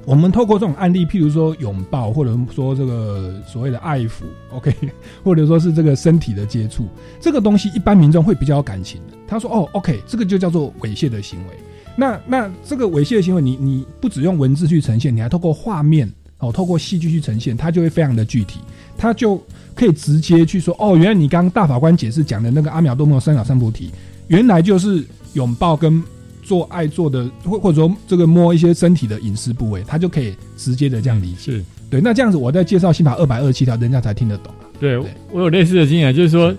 [0.06, 4.74] 我们透过这种案例，譬如说拥抱，或者说这个所谓的爱抚，OK，
[5.22, 6.88] 或者说是这个身体的接触，
[7.20, 9.16] 这个东西一般民众会比较有感情的。
[9.28, 11.54] 他说：“哦，OK，这个就叫做猥亵的行为。
[11.96, 18.58] 那那这个猥亵的行为，你你不只用文字去呈现，你还透过画面哦，透过戏剧去呈现，它就会非常的具体，
[18.96, 19.40] 它就
[19.74, 23.90] 可以直接去说：哦，原来你刚刚大法官解释讲的那个阿苗多莫三角三菩提，
[24.28, 26.02] 原来就是拥抱跟。”
[26.50, 31.62] 做爱做的，或或者说这个摸一些身体的隐私部位，他就可以直接的这样理解。
[31.88, 34.52] 对，那这样子我在介绍刑法二百二十七条，人家才听得懂。
[34.80, 34.98] 对
[35.30, 36.52] 我有类似的经验，就是说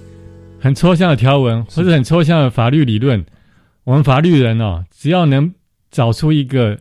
[0.62, 3.21] 很抽象的条文或者很抽象的法律理论，
[3.84, 5.54] 我们法律人哦，只要能
[5.91, 6.80] 找出一个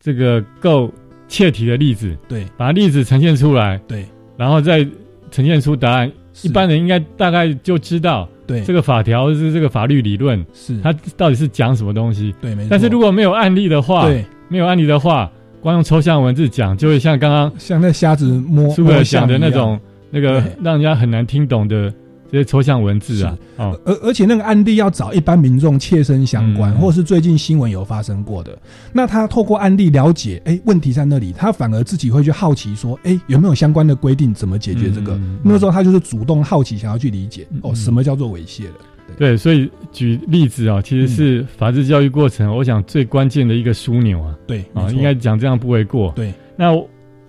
[0.00, 0.92] 这个够
[1.28, 4.04] 切题的例子，对，把例子呈现出来，对，
[4.36, 4.84] 然后再
[5.30, 6.10] 呈现出答案，
[6.42, 8.28] 一般人应该大概就知道。
[8.46, 12.34] 对这个法条是这个法律理论，是它到底是讲什么东西？
[12.40, 12.68] 对，没错。
[12.70, 15.30] 但是如果没有案例的话，对，没有案例的话，
[15.60, 19.80] 光用抽象文字讲，就会像刚刚像那瞎子摸是不是讲的那种
[20.10, 21.92] 那个让人家很难听懂的。
[22.34, 28.58] 这些抽象文字啊，哦，而而且那个案例要找一般民众切身相关，或是最近新闻有发生过的，
[28.92, 35.16] 那他透过案例了解，哎，问题在那里，他反而自己会去好奇说，哎，有没有相关的规定怎么解决这个？
[35.44, 38.74] 那个时候他就是主动好奇，想要去理解，哦，什么叫做猥亵了？
[39.16, 46.12] 对，所以举例子啊，其实是法治教育过程，我想最关键的一个枢纽啊，对啊，应该讲这样不为过。
[46.16, 46.72] 对，那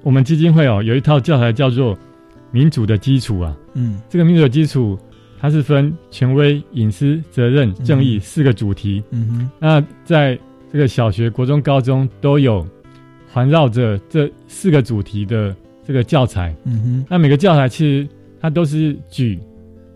[0.01, 1.95] 我们基金会哦，有一套教材叫做。
[2.55, 4.97] 民主的基础啊，嗯，这个民主的基础，
[5.37, 9.03] 它是分权威、隐私、责任、正义四个主题。
[9.11, 10.39] 嗯哼，那在
[10.71, 12.65] 这个小学、国中、高中都有
[13.29, 15.53] 环绕着这四个主题的
[15.85, 16.55] 这个教材。
[16.63, 18.07] 嗯哼，那每个教材其实
[18.39, 19.37] 它都是举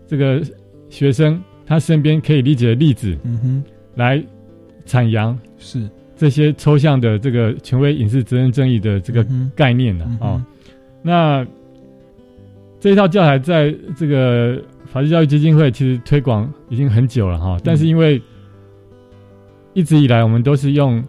[0.06, 0.42] 这个
[0.90, 4.22] 学生他身边可以理解的例子，嗯哼，来
[4.84, 5.88] 阐扬是。
[6.20, 10.44] 这些抽象的这个权威、隐私、责任、正义的这个概念的啊。
[11.00, 11.42] 那
[12.80, 18.20] 这一套教材在这个法治教育基金会其实推广已经很久了哈，但是因为
[19.74, 21.04] 一直以来我们都是用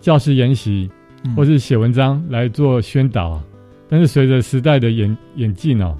[0.00, 0.90] 教师研习
[1.36, 3.44] 或是写文章来做宣导啊，
[3.86, 5.94] 但是随着时代的演演进哦，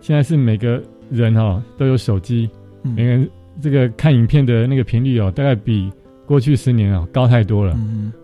[0.00, 0.80] 现在是每个
[1.10, 2.48] 人哈都有手机，
[2.82, 3.28] 每个人
[3.60, 5.90] 这个看影片的那个频率哦，大概比
[6.26, 7.76] 过去十年哦高太多了。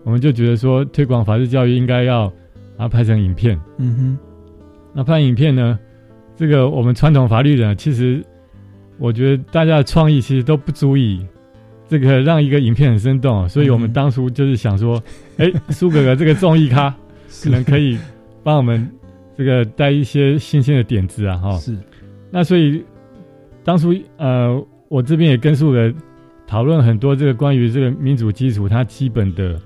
[0.05, 2.27] 我们就觉得说推广法治教育应该要
[2.77, 3.59] 把它拍成影片。
[3.77, 4.17] 嗯哼，
[4.93, 5.77] 那拍影片呢？
[6.39, 8.23] 这个我们传统法律人，其实
[8.97, 11.19] 我觉得大家的创意其实都不足以
[11.85, 15.03] 这个让一个影片很生动，所以我们当初就是想说，
[15.35, 16.95] 哎，苏哥哥这个综艺咖
[17.43, 17.99] 可能可以
[18.41, 18.89] 帮我们
[19.37, 21.57] 这个带一些新鲜的点子啊，哈。
[21.57, 21.75] 是。
[22.31, 22.81] 那所以
[23.61, 25.93] 当初呃，我这边也跟苏哥
[26.47, 29.59] 讨论很多这个关于这个民主基础它基本的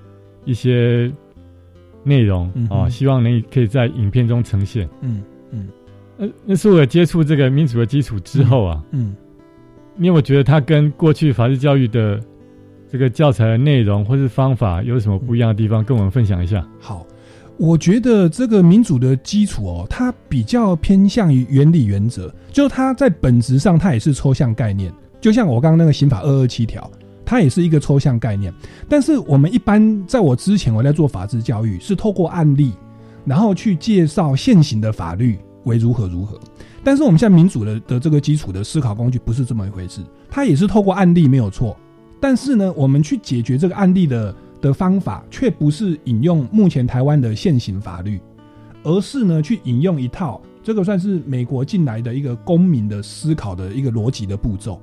[0.43, 1.11] 一些
[2.03, 4.89] 内容啊，希望能可以在影片中呈现。
[5.01, 5.67] 嗯嗯。
[6.17, 9.15] 那那是我接触这个民主的基础之后啊，嗯，
[9.97, 12.19] 因为我觉得它跟过去法治教育的
[12.91, 16.65] 这个教材的内容或是方法有什么不一样的地方，跟我们分享一下。
[16.79, 17.05] 好，
[17.57, 26.89] 我觉得这个民主的基础哦，它比较偏向于原理原则，就它在本质上它也是抽象概念，就像我刚刚那个刑法二二七条，
[27.25, 28.53] 它也是一个抽象概念。
[28.87, 32.71] 但是我们一般在我之前我在做法治教育，是透过案例，
[33.25, 35.39] 然后去介绍现行的法律。
[35.65, 36.39] 为如何如何，
[36.83, 41.77] 但是我们现在民主的的这个基础的思考工具不是这么一回事，它也是透过案例没有错，
[42.19, 48.19] 但是呢，我们去解决这个案例的的方法，却不是引用目前台湾的现行法律，
[48.83, 54.79] 而是呢去引用一套这个算是美国进来的一个公民的思考的一个逻辑的步骤，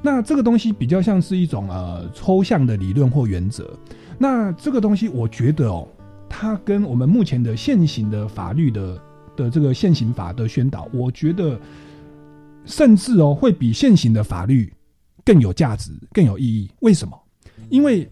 [0.00, 3.70] 那这个东西比较像是一种呃抽象的理论或原则，
[4.18, 5.86] 那这个东西我觉得哦，
[6.28, 8.98] 它跟我们目前的现行的法律的。
[9.36, 11.58] 的这个现行法的宣导，我觉得
[12.64, 14.72] 甚至哦会比现行的法律
[15.24, 16.70] 更有价值、更有意义。
[16.80, 17.18] 为什么？
[17.68, 18.08] 因为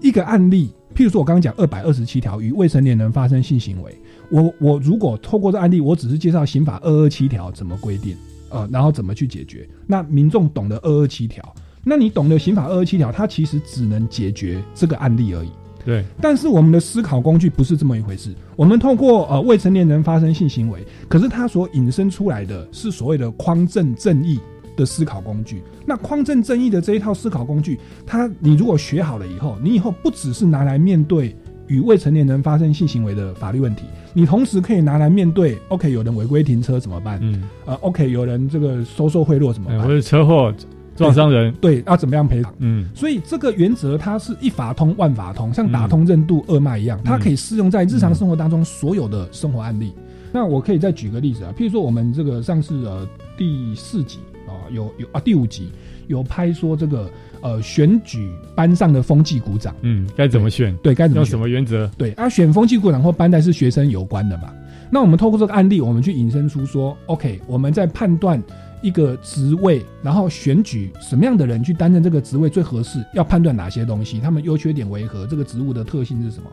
[0.00, 3.96] 一个案例，譬如说我刚刚讲二百二十七条与未成年人发生性行为，
[4.30, 8.16] 我我如果透过这案例，我只是介绍刑法二二七条怎么规定，
[8.50, 11.54] 呃，然后怎么去解决，那民众懂得二二七条，
[11.84, 15.50] 那你懂得刑法二二七条，它其实只能解决这个案例而已。
[15.84, 18.30] 对，但是我们的思考工具不是这么一回事。
[18.56, 24.40] 我们透过呃未成年人发生性行为，可是它所引申出来的是所谓的匡正正义
[24.76, 25.62] 的思考工具。
[25.84, 37.18] 那匡正正义的这一套思考工具，它你如果学好了以后，你以后不只是拿来面对与未成年人发生性行为的法律问题，你同时可以拿来面对 OK 有人违规停车怎么办？
[37.22, 39.80] 嗯，呃 OK 有人这个收受贿赂怎么办？
[39.80, 40.52] 或者车祸
[40.96, 42.54] 撞伤人，对，要怎么样赔偿？
[42.58, 49.92] 嗯，所以这个原则它是一法通万法通，像打嗯通任督二脉一样，它可以适用在日常生活当中所有的生活案例。
[50.32, 55.68] 那我可以再举个例子啊，譬如说我们这个上次呃第四集啊、有有啊第五集
[56.06, 60.76] 有拍说这个呃选举班上的风纪股长，嗯，该怎么选？
[60.82, 61.90] 对，该怎么选用什么原则？
[61.96, 64.52] 对，啊，选风纪股长或班代是学生有关的嘛？
[64.90, 68.40] 那我们透过这个案例，我们去引申出说，OK，我们在判断
[68.84, 76.50] 一个职位，然后选举什么样的人去担任这个职位最合适，要判断哪些东西，他们优缺点为何，这个职务的特性是什么？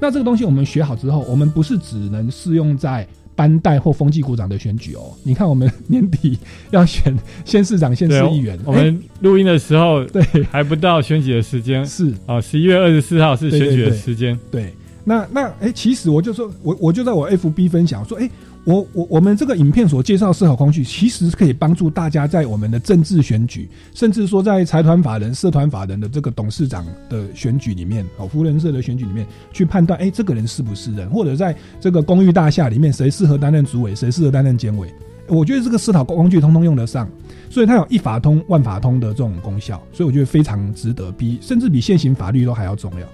[0.00, 5.12] 那这个东西我们学好之后，我们不是只能适用在班代或风纪股长的选举哦。
[5.22, 6.38] 你看，我们年底
[6.70, 7.14] 要选
[7.44, 14.72] 县市长、县市议员，我们录音的时候，对，还不到选举的时间，是啊，十一月二十四号是选举的时间，对，
[15.04, 18.28] 那那哎、其实我就说，我我就在我 FB 分享说，哎、
[18.66, 34.92] 我我我们这个影片所介绍的思考工具，其实是可以帮助大家在我们的政治选举，甚至说在财团法人、社团法人的这个董事长的选举里面，哦，福人社的选举里面，去判断，哎、这个人是不是人，或者在这个公寓大厦里面，谁适合担任主委，谁适合担任监委。
[35.28, 37.08] 我觉得这个思考工具通通用得上，
[37.48, 43.06] 所以它有一法通万法通的这种功效，所以我觉得非常值得，比甚至比现行法律都还要重要。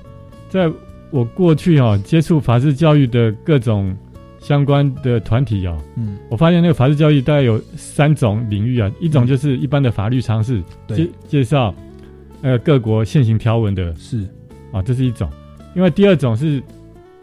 [0.48, 0.72] 在
[1.11, 3.94] 我过去哦接触法治教育的各种
[4.43, 11.74] 相关的团体哦，嗯，我发现那个法治教育大概有三种领域啊，一种就是一般的法律常识，介介绍
[12.43, 14.26] 呃各国现行条文的，是。
[14.72, 15.28] 啊，这是一种；
[15.76, 16.62] 因为第二种是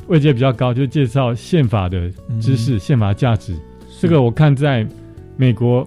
[0.05, 2.07] 位阶比较高，就是介绍宪法的
[2.39, 2.79] 知识、嗯。
[2.79, 3.57] 宪法价值。
[3.99, 4.87] 这个我看在
[5.35, 5.85] 美国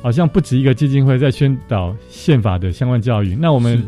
[0.00, 3.34] 好像不止一个基金会在宣导宪法的相关教育。
[3.34, 3.82] 那我们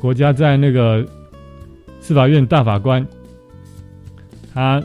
[0.00, 1.06] 国家在那个
[2.00, 3.06] 司法院大法官，
[4.52, 4.82] 他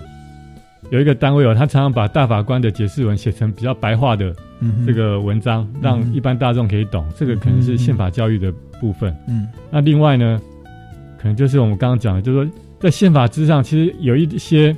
[0.89, 7.05] 有一个单位哦，他常常把大法官的解释文写成比较白话的嗯这个文章，让一般大众可以懂。
[7.15, 9.15] 这个可能是宪法教育的部分。
[9.27, 10.41] 嗯那另外呢，
[11.21, 14.75] 可能就是我们刚刚讲的，就是说在宪法之上，其实有一些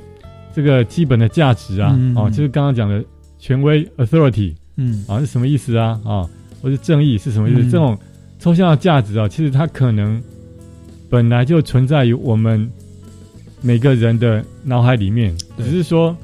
[0.52, 3.04] 这个基本的价值啊，嗯哦，就是刚刚讲的
[3.38, 6.00] 权威 authority，嗯啊是什么意思啊？
[6.04, 6.28] 啊，
[6.60, 7.60] 或是正义是什么意思？
[7.62, 7.96] 嗯这种
[8.40, 10.20] 抽象的价值啊，其实它可能
[11.08, 12.68] 本来就存在于我们
[13.62, 16.16] 每个人的脑海里面，只是说，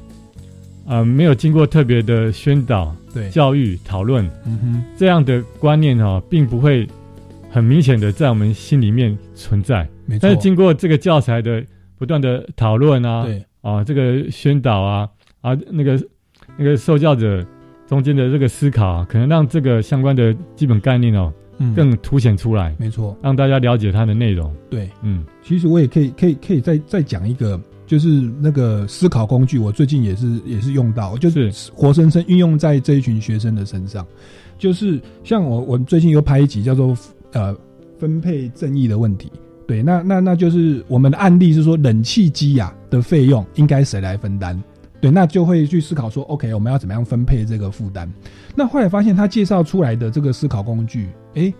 [0.85, 3.29] 呃，没有经过特别的宣导、对。
[3.29, 6.87] 教育、讨论，嗯哼，这样的观念哦，并不会
[7.49, 9.87] 很明显的在我们心里面存在。
[10.05, 10.19] 没错。
[10.21, 11.63] 但是经过这个教材的
[11.97, 13.43] 不断的讨论啊，对。
[13.61, 15.09] 啊，这个宣导啊，
[15.41, 16.01] 啊，那个
[16.57, 17.45] 那个受教者
[17.85, 24.53] 中间的这个思考啊，可能让这个相关的基本概念哦，嗯更凸显出来，没错，让大家了解它的内容。
[24.69, 28.07] 对，嗯，其实我也可以可以可以再再讲一个，就是
[28.41, 34.05] 那个思考工具，我最近也是也是用到，就是活生生运用在这一群学生的身上。
[34.57, 36.97] 就是像我我最近又拍一集叫做
[37.31, 37.55] 呃
[37.99, 39.31] 分配正义的问题。
[39.67, 44.57] 对，那那那就是我们的案例是说，冷气机呀、的费用应该谁来分担？
[44.99, 48.09] 对，那就会去思考说，OK，我们要怎么样分配这个负担？
[48.55, 51.53] 那后来发现他介绍出来的这个思考工具，诶，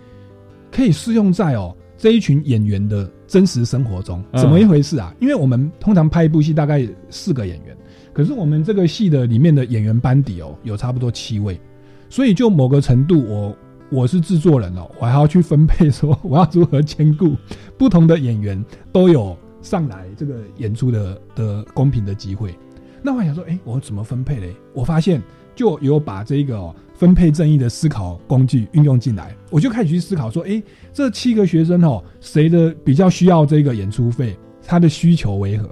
[0.70, 5.14] 可以适用在哦这一群演员的真实生活中，嗯怎么一回事啊？
[5.20, 7.76] 因为我们通常拍一部戏大概四个演员，
[8.12, 11.60] 可是我们这个戏的里面的演员班底哦，有差不多七位，
[12.08, 13.56] 所以就某个程度我。
[13.90, 17.34] 我是制作人哦，我还要去分配说我要如何兼顾
[17.78, 18.62] 不同的演员
[18.92, 22.54] 都有上来这个演出的的公平的机会。
[23.02, 24.54] 那我想说，哎、我怎么分配嘞？
[24.72, 25.22] 我发现
[25.54, 34.36] 就有把这个、分配正义的思考工具运用进来，我就开始去思考说，哎、这七个学生哦，谁的比较需要这个演出费？
[34.66, 35.68] 他的需求为何？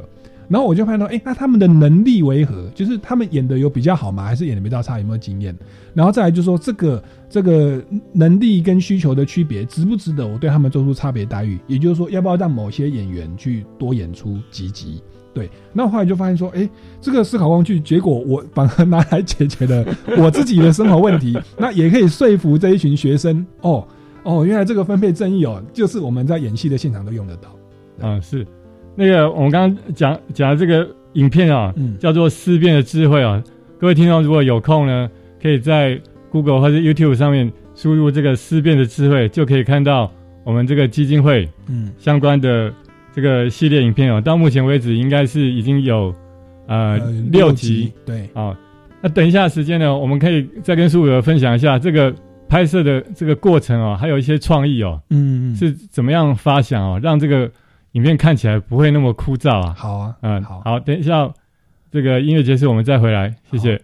[0.49, 2.71] 然后我就看到，哎、那他们的能力为何？
[2.73, 4.25] 就是他们演的有比较好吗？
[4.25, 4.99] 还是演的比较差？
[5.01, 5.53] 有没有经验？
[5.93, 11.59] 然后再来就是说，这个这个能力跟需求的区别，值不值得我对他们做出差别待遇？
[11.67, 15.03] 也就是说，要不要让某些演员去多演出几集？
[15.37, 16.67] 对，那后来就发现说，哎，
[16.99, 19.85] 这个思考工具，结果我反而拿来解决了
[20.17, 23.87] 我自己的生活问题，那也可以说服这一群学生，哦
[24.23, 27.55] 哦，原来这个分配正义哦，就是我们在演戏的现场都用得到。
[28.01, 28.47] 嗯，是
[28.95, 33.45] 那个我们刚刚讲讲的这个影片啊，嗯叫做《思辨的智慧》啊。
[33.79, 35.07] 各位听众如果有空呢，
[35.43, 40.11] 可以在 Google 或者 YouTube 上面输入这个“思辨的智慧”，就可以看到
[40.45, 42.73] 我们这个基金会嗯相关的
[43.17, 44.21] 这个系列影片哦。
[44.21, 46.15] 到目前为止，应该是已经有
[46.69, 48.55] 呃呃六集集，对，好，
[49.01, 52.15] 那等一下时间呢，我们可以再跟苏友分享一下这个
[52.49, 57.51] 拍摄的这个过程哦，还有一些创意哦，嗯嗯是怎么样发想哦，让这个
[57.93, 59.75] 影片看起来不会那么枯燥啊。
[59.77, 61.33] 好啊，嗯，好好，等一下
[61.91, 63.81] 这个音乐结束，我们再回来，谢谢。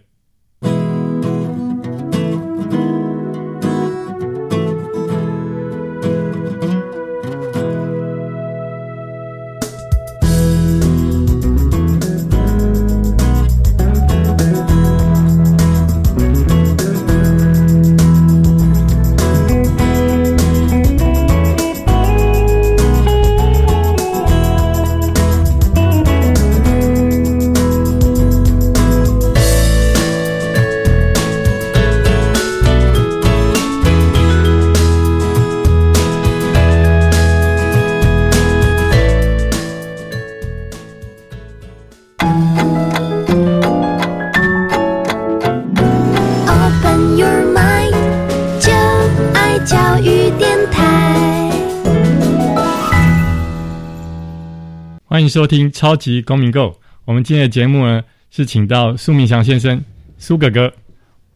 [55.33, 56.69] 收听《超级公民购》。
[57.05, 59.83] 我们今天的节目呢，是请到苏明祥先生、
[60.19, 60.71] 苏哥哥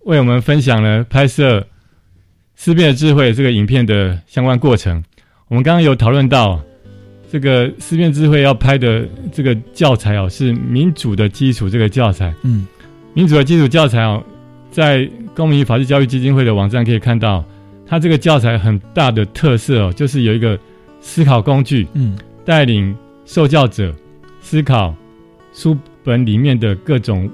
[0.02, 1.62] 为我们分享了拍摄
[2.54, 5.04] 《思辨的智慧》这个影片的相关过程。
[5.48, 6.62] 我们刚刚有讨论到，
[7.32, 12.32] 这个《思辨智慧》要拍的这个教材哦，是民主的基础这个教材。
[12.44, 12.68] 嗯，
[13.16, 14.24] 民主的基础教材哦，
[14.70, 17.44] 在公民与法治教育基金会的网站可以看到，
[17.88, 20.56] 它这个教材很大的特色哦，就是有一个
[21.02, 22.96] 思考工具，嗯，带领
[23.28, 23.94] 受教者
[24.42, 24.96] 思考
[25.54, 27.30] 书本里面的各种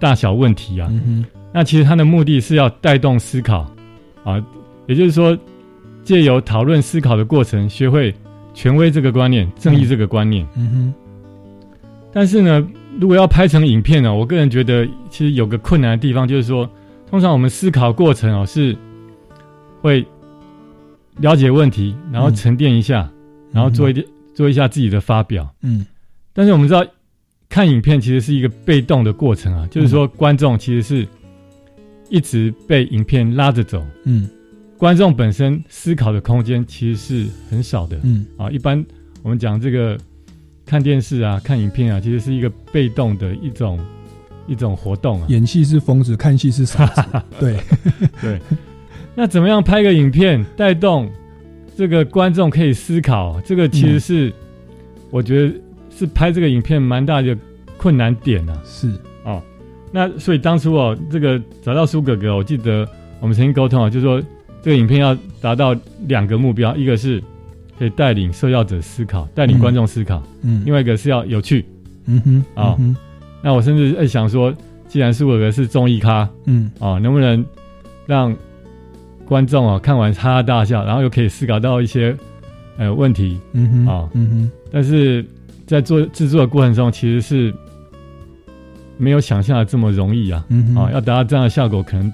[0.00, 0.88] 大小问题啊。
[0.90, 3.66] 嗯那其实他的目的是要带动思考
[4.22, 4.44] 啊，
[4.86, 5.36] 也就是说，
[6.04, 8.14] 借由讨论思考的过程，学会
[8.52, 10.46] 权威这个观念、正义这个观念。
[10.56, 10.94] 嗯哼，
[12.12, 12.68] 但是呢，
[13.00, 16.68] 如果要拍成影片呢，我个人觉得其实有个困难的地方，就是说，
[17.10, 18.76] 通常我们思考过程哦是
[19.80, 20.04] 会
[21.16, 23.10] 了解问题，然后沉淀一下，
[23.52, 24.06] 然后做一点、
[24.38, 25.52] 做一下自己的发表。
[25.62, 25.84] 嗯，
[26.32, 26.86] 但是我们知道，
[27.48, 31.08] 看影片其实是一个被动的过程啊，就是说观众其实是
[32.08, 33.84] 一直被影片拉着走。
[34.04, 34.30] 嗯，
[34.76, 37.98] 观众本身思考的空间其实是很少的。
[38.04, 38.86] 嗯，啊，一般
[39.24, 39.98] 我们讲这个
[40.64, 43.76] 看电视啊、看影片啊，其实是一个被动的一种
[44.46, 45.26] 一种活动啊。
[45.28, 47.02] 演戏是疯子，看戏是傻子。
[47.40, 47.58] 对
[48.22, 48.40] 对，
[49.16, 51.10] 那怎么样拍个影片带动
[51.78, 53.40] 这个观众可以思考？
[53.42, 54.32] 这个其实是、
[55.10, 55.54] 我觉得
[55.96, 57.38] 是拍这个影片蛮大的
[57.76, 58.60] 困难点啊。
[58.64, 59.40] 是哦，
[59.92, 62.84] 那所以当初哦，这个找到苏哥哥，我记得
[63.20, 64.20] 我们曾经沟通啊，就是说
[64.60, 65.72] 这个影片要达到
[66.08, 67.22] 两个目标，一个是
[67.78, 71.64] 可以带领受教者思考，带领观众思考，嗯另外一个是要有趣。
[72.06, 72.96] 嗯哼，啊、嗯
[73.40, 74.52] 那我甚至在想说，
[74.88, 77.46] 既然苏哥哥是综艺咖，嗯哦，能不能
[78.04, 78.36] 让
[79.28, 82.16] 观众啊看完哈哈大笑，然后又可以思考到一些
[82.78, 84.08] 呃问题嗯哼，啊？
[84.14, 85.24] 嗯哼，但是
[85.66, 87.54] 在做制作的过程中，其实是
[88.96, 90.44] 没有想象的这么容易啊！
[90.48, 92.06] 嗯哼啊，要达到这样的效果，可能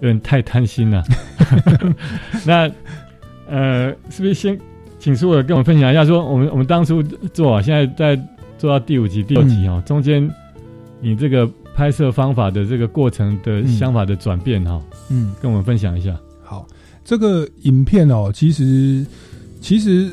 [0.00, 1.02] 有点太贪心了。
[2.44, 2.70] 那
[3.48, 4.58] 呃，是不是先
[4.98, 8.22] 请苏尔跟我们分享一下，说我们我们当初做啊，现在在
[8.58, 10.30] 做到第五集、第六集哦，中间
[11.00, 16.14] 你这个拍摄方法的这个过程的想法的转变哈、嗯，跟我们分享一下。
[16.48, 16.66] 好，
[17.04, 19.04] 这个影片哦，其实
[19.60, 20.10] 其实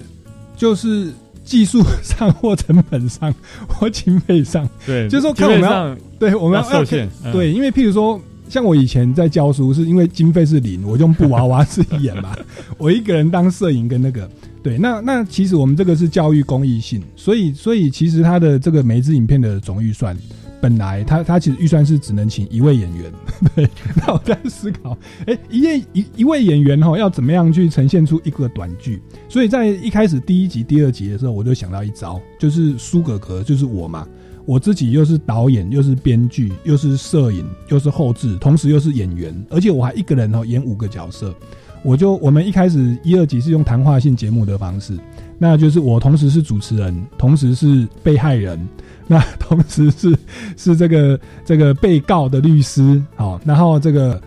[0.57, 1.07] 就是
[1.43, 3.33] 技术上或成本上
[3.69, 8.19] 或经费上，对就是说看我们要对我们要要受限嗯对，因为譬如说。
[8.47, 12.38] 像我以前在教书，是因为经费是零，我用布娃娃自己演嘛，
[12.77, 14.29] 我一个人当摄影跟那个，
[14.61, 20.15] 对，那那其实我们这个是教育公益性，所以所以其实它的这个每一支影片的总预算，
[20.62, 23.12] 本来他他其实预算是只能请一位演员，
[23.56, 24.97] 对，那我在思考，
[25.28, 29.01] 哎、一位一一位演员哈、要怎么样去呈现出一个短剧？
[29.30, 34.08] 所以在一开始第一集、第二集的时候，我就想到一招，就是苏格格，就是我嘛。
[34.47, 41.34] 我自己又是导演，又是编剧，又是摄影，又是后制，同时又是演员，而且我还一个人哦演五个角色。
[41.82, 44.97] 我就我们一开始一二集是用谈话性节目的方式，
[45.39, 48.68] 那就是我同时是主持人，同时是被害人，
[49.08, 50.18] 那同时是
[50.58, 54.22] 是这个这个被告的律师，好，然后这个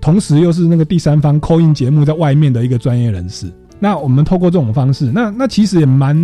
[0.00, 3.46] 同时又是那个第三方扣印节目在外面的一个专业人士。
[3.80, 6.16] 那我们透过这种方式，那那其实也蛮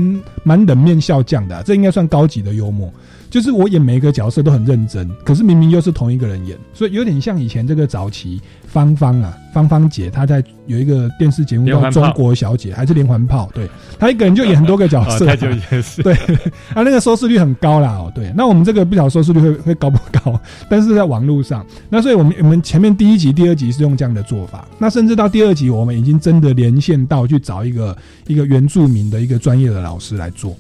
[0.43, 2.93] 蛮冷面笑匠的、这应该算高级的幽默。
[3.35, 13.51] 就是我演每一个角色都很认真，可是明明又是同一个人演，所以有点像以前这个早期芳芳啊，芳芳姐她在有一个电视节目叫《中国小姐》，还是连环炮？
[13.53, 13.69] 对，
[13.99, 15.27] 她一个人就演很多个角色、
[16.01, 16.15] 对，
[16.75, 18.13] 啊，那个收视率很高啦哦。
[18.15, 27.97] 对，那我们这个不晓得收视率会会高不高， 但是在网络上，那所以我们我们前面第一集、第二集是用这样的做法，那甚至到第二集，我们已经真的连线到去找一个
[28.29, 30.57] 一个原住民的一个专业的老师来做。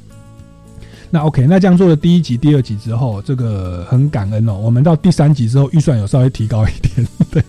[1.14, 4.54] 那 OK，那这样做了第一集、第二集之后，这个很感恩哦。
[4.54, 7.40] 我们到第三集之后，预算有稍微提高一点， 对。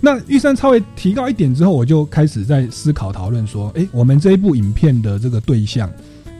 [0.00, 5.90] 那预算稍微提高一点之后，我就开始在思考讨论说，诶，我们这一部影片的这个对象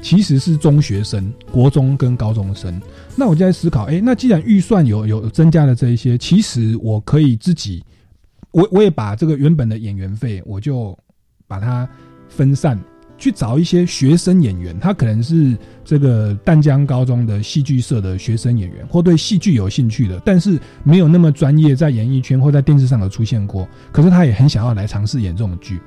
[0.01, 2.81] 其实是中学生、国中跟高中生。
[3.17, 7.83] 那我就在思考，诶，那既然预算有有增加了这一些，其实我可以自己，
[8.53, 10.97] 我我也把这个原本的演员费，我就
[11.49, 11.89] 把它
[12.29, 12.79] 分散。
[13.21, 25.79] 去找一些学生演员，他可能是这个淡江高中的戏剧社的学生演员，或对戏剧有兴趣的，但是没有那么专业，在演艺圈或在电视上有出现过，可是他也很想要来尝试演这种剧。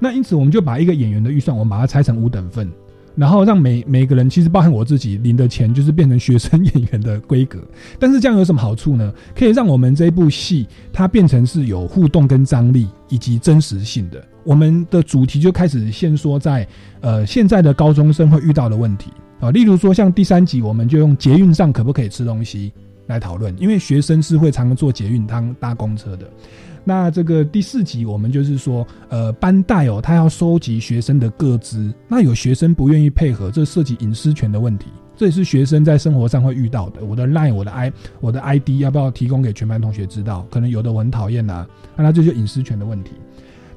[0.00, 2.70] 那因此，我们就把一个演员的预算，我们把它拆成五等份，
[3.14, 7.58] 然后让每每个人，其实包含我自己领的钱，就是变成学生演员的规格。
[7.98, 9.12] 但是这样有什么好处呢？
[9.36, 14.24] 可以让我们这一部戏，它变成是有互动跟张力以及真实性的。
[14.48, 16.66] 我们的主题就开始先说在
[17.02, 22.72] 呃现在的高中生会遇到的问题，啊，例如说像第三集，我们就用捷运上可不可以吃东西
[23.06, 26.26] 来讨论，因为学生是会常常坐捷运、当搭公车的。
[26.82, 37.04] 那这个第四集，我们就是说，呃，班代哦，他要收集学生的个资，那有学生不愿意配合，这涉及隐私权的问题，这也是学生在生活上会遇到的。
[37.04, 37.92] 我的 line、我的 i、
[38.22, 40.46] 我的 ID 要不要提供给全班同学知道？
[40.50, 43.10] 可能有的我很讨厌呐，那那这就隐私权的问题。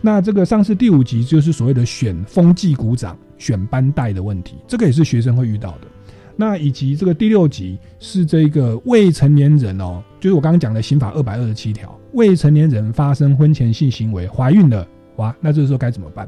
[0.01, 5.87] 那这个上次第五集就是所谓的选风纪股长、选班带的问题，这个也是学生会遇到的。
[6.35, 14.87] 那以及这个第六集是这个未成年人哦，就是我刚刚讲的刑法二百二十七条，未成年人发生婚前性行为怀孕了，
[15.17, 16.27] 哇，那这时候该怎么办？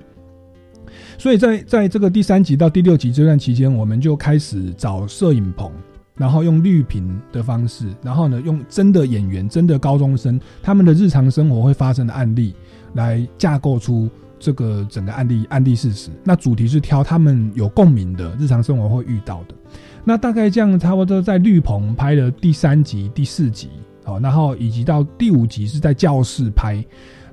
[1.17, 5.71] 所以在在这个第三集到第六集这段期间，我们就开始找摄影棚，
[6.15, 12.53] 然后用绿屏的方式，然后呢用真的演员、真的高中生他们的日常生活会发生的案例
[12.93, 16.09] 来架构出这个整个案例案例事实。
[16.23, 19.55] 那主题是挑他们有共鸣的日常生活会遇到的。
[20.03, 23.69] 那大概这样，差不多在绿棚拍了第三集、第四集，
[24.03, 26.83] 好，然后以及到第五集是在教室拍，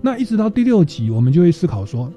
[0.01, 2.13] 那一直到第六集，我们就会思考说，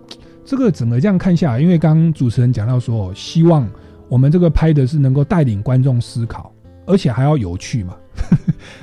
[0.45, 3.67] 这个整个这样看下来，因为刚刚主持人讲到说，希望
[4.07, 6.53] 我们这个拍的是能够带领观众思考，
[6.85, 7.95] 而且还要有趣嘛。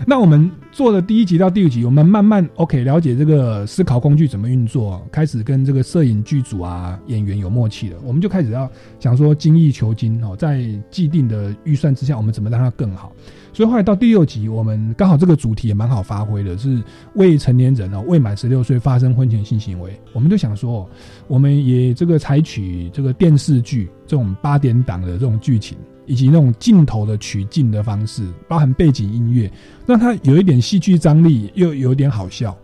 [0.05, 0.51] 那我们
[0.81, 8.67] 做的第一集到第五集，我们慢慢 OK 了解这个思考工具怎么运作，开始跟这个摄影剧组啊、演员有默契了，我们就开始要
[8.99, 13.13] 想说精益求精哦，在既定的预算之下，我们怎么让它更好？
[13.53, 20.89] 所以后来到第六集，我们刚好这个主题也蛮好发挥的，是未成年人哦，未满十六岁发生婚前性行为，我们就想说，
[21.29, 25.77] 我们也这个采取这个电视剧这种八点档的这种剧情。
[26.11, 29.49] 以及那种镜头的取景的方式，包含背景音乐，
[29.87, 32.57] 让它有一点戏剧张力，又有点好笑。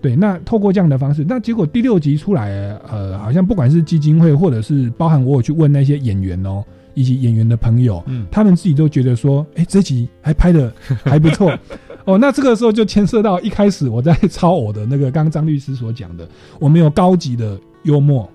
[0.00, 2.48] 对，那透过这样的方式，那结果第六集出来，
[2.88, 6.62] 呃，好像不管是基金会，或者是包含我有去问那些演员哦，
[6.94, 10.72] 以及演员的朋友，嗯，他们自己都觉得说，哎，这集还拍的
[11.02, 11.52] 还不错。
[12.06, 16.28] 哦，那这个时候就牵涉到一开始我在 抄我的那个，刚张律师所讲的，
[16.60, 18.30] 我们有高级的幽默。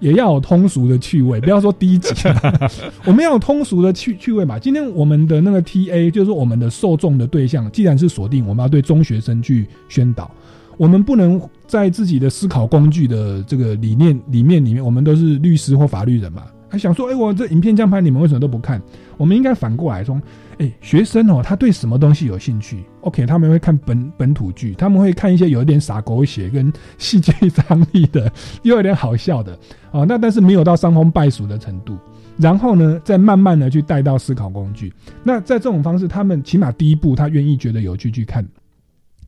[0.00, 2.12] 也要有通俗的趣味， 不要说低级。
[3.06, 4.58] 我们要有通俗的趣趣味嘛。
[4.58, 10.30] 今天我们的那个 T A 就是我们的受众的对象，既然是锁定，我们要对中学生去宣导。
[10.76, 18.80] 我们不能在自己的思考工具的这个理念里面里面，我们都是律师或法律人嘛，还想说，哎，我这影片这样拍，你们为什么都不看？
[19.18, 20.20] 我们应该反过来说。
[20.60, 28.30] 哎，学生哦，他对什么东西有兴趣？OK，他们会看本本土剧，他们会看一些有一点洒狗血跟戏剧张力的，
[28.62, 29.58] 又有点好笑的
[29.90, 30.04] 哦。
[30.06, 31.98] 那但是没有到伤风败俗的程度。
[32.36, 34.92] 然后呢，再慢慢的去带到思考工具。
[35.24, 38.46] 那在这种方式，他们起码第一步他愿意觉得有趣去看，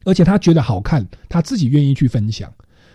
[0.04, 2.52] 而且他觉得好看，他自己愿意去分享。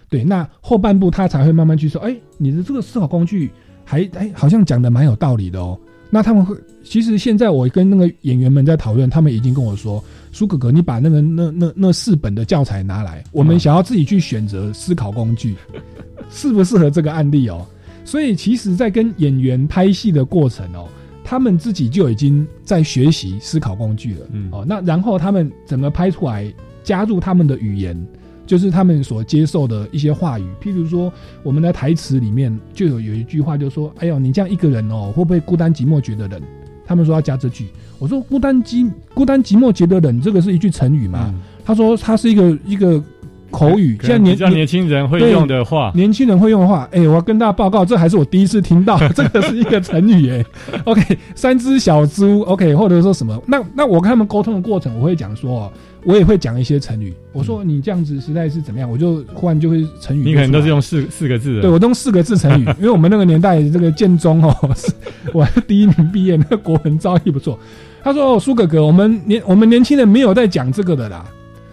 [0.10, 3.52] 对，那后半部他才会慢慢去说，哎，你的这个思考工具
[3.84, 5.80] 还哎，好像讲的蛮有道理的哦。
[6.10, 15.56] 那他们会，其实现在我跟那个演员们在讨论，他们已经跟我说：“苏哥哥，你把那个那那那四本的教材拿来，我们想要自己去选择思考工具，
[16.32, 17.66] 适不适合这个案例哦？”
[18.06, 20.88] 所以，其实，在跟演员拍戏的过程哦，
[21.26, 24.26] 他们自己就已经在学习思考工具了。
[24.32, 26.50] 嗯，哦，那然后他们怎么拍出来，
[26.84, 28.08] 加入他们的语言。
[28.48, 36.42] 就是他们所接受的一些话语，譬如说，我们的台词里面就有有一句话，就说：“哎呦，你这样一个人哦，会不会孤单寂寞觉得冷？”
[36.88, 37.68] 他们说要加这句，
[38.00, 41.34] 我说“孤单寂孤单寂寞觉得冷”，这个是一句成语嘛？
[41.66, 43.04] 他说他是一个一个
[43.52, 46.88] 口语，现在年年轻人会用的话，年轻人会用的话。
[46.92, 50.46] 哎，我要跟大家报告，这还是我第一次听到， 这个是一个成语哎。
[50.86, 53.42] OK，三只小猪，OK，或者说什么？
[53.46, 55.72] 那那我跟他们沟通的过程，我会讲说。
[56.04, 57.14] 我也会讲一些成语。
[57.34, 58.90] 我说你这样子实在是怎么样？
[58.90, 60.24] 我就忽然就会成语。
[60.24, 61.62] 你可能都是用四四个字的。
[61.64, 64.56] 对我都用四个字成语， 因为我们那个年代这个建中哦，
[65.34, 67.60] 我是第一名毕业，那个国文造诣不错。
[68.02, 71.26] 他说：“苏哥哥，我们年我们年轻人没有在讲这个的啦。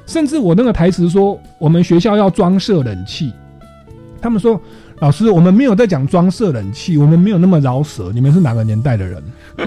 [0.06, 3.32] 甚至我那个台词说，我们学校要装设冷气。
[4.20, 4.60] 他们说，
[5.00, 8.10] 老师，我们没有在讲装设冷气，我们没有那么饶舌。
[8.12, 9.22] 你们是哪个年代的人？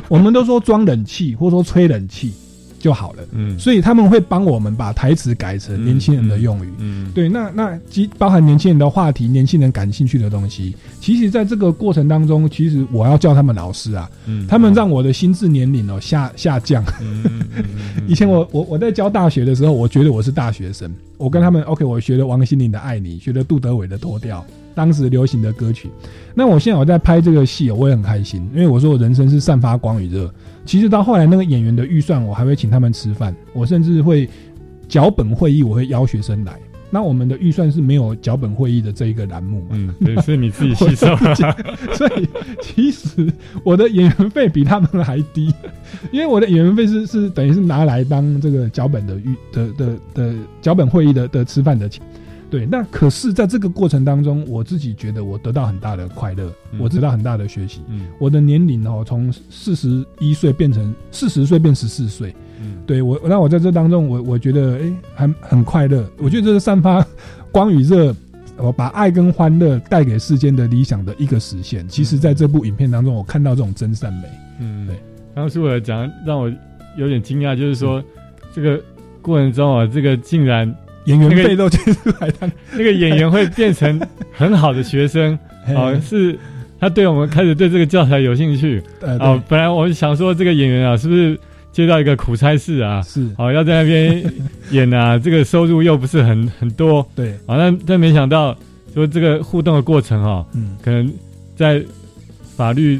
[0.08, 2.34] 我们都说装冷气，或者说吹冷气。”
[2.88, 16.82] 就好了，嗯，所以他们会帮我们把台词改成年轻人的用语，嗯，对，那那即包含年轻人的话题，年轻人感兴趣的东西，其实在这个过程当中，其实我要叫他们老师啊，嗯，他们让我的心智年龄哦下下降，
[18.08, 24.40] 以前我我我在教大学的时候，我觉得我是大学生，我跟他们 OK，我学了王心凌的《爱你》，学了杜德伟的《脱掉》。
[24.78, 25.90] 当时流行的歌曲，
[26.36, 30.32] 那我现在我在拍这个戏，我也很开心，因为我说我人生是散发光与热。
[30.66, 34.30] 其实到后来那个演员的预算，我还会请他们吃饭，我甚至会
[34.88, 36.60] 脚本会议，我会邀学生来，
[36.92, 39.70] 那我们的预算是没有脚本会议的这一个栏目嘛？
[39.72, 41.08] 嗯，对，是你自己吸收。
[41.98, 42.28] 所以
[42.62, 45.52] 其实我的演员费比他们还低，
[46.12, 52.06] 因为我的演员费是是等于是拿来当这个脚本的预的的的脚本会议的的吃饭的钱。
[52.50, 57.82] 对，那可是在这个过程当中，我自己觉得我得到很大的快乐，我得到很大的学习。
[57.90, 62.34] 嗯，我的年龄哦，从四十一岁变成四十岁变十四岁。
[62.62, 66.10] 嗯，对我，那我在这当中，我我觉得哎，很很快乐。
[66.20, 67.06] 我觉得这是散发
[67.52, 68.16] 光与热，
[68.56, 71.86] 我把爱跟欢乐带给世间的理想的一个实现。
[71.90, 74.24] 其实，在这部影片当中，我看到这种真善美。
[74.62, 74.96] 嗯，对。
[75.36, 76.50] 当时我讲让我
[76.98, 78.02] 有点惊讶，就是说
[78.54, 78.82] 这个
[79.22, 80.74] 过程中啊，这个竟然。
[81.08, 84.00] 演员费都捐出来，他那个演员会变成
[84.32, 85.38] 很好的学生
[85.76, 86.38] 哦，是
[86.80, 89.42] 他对我们开始对这个教材有兴趣哦。
[89.48, 91.38] 本来我想说这个演员啊，是不是
[91.72, 93.02] 接到一个苦差事啊？
[93.02, 94.34] 是哦，要在那边
[94.72, 97.08] 演啊，这个收入又不是很很多。
[97.16, 98.56] 对，啊，但但没想到
[98.94, 101.12] 说这个互动的过程啊，嗯，可能
[101.56, 101.82] 在
[102.56, 103.00] 法律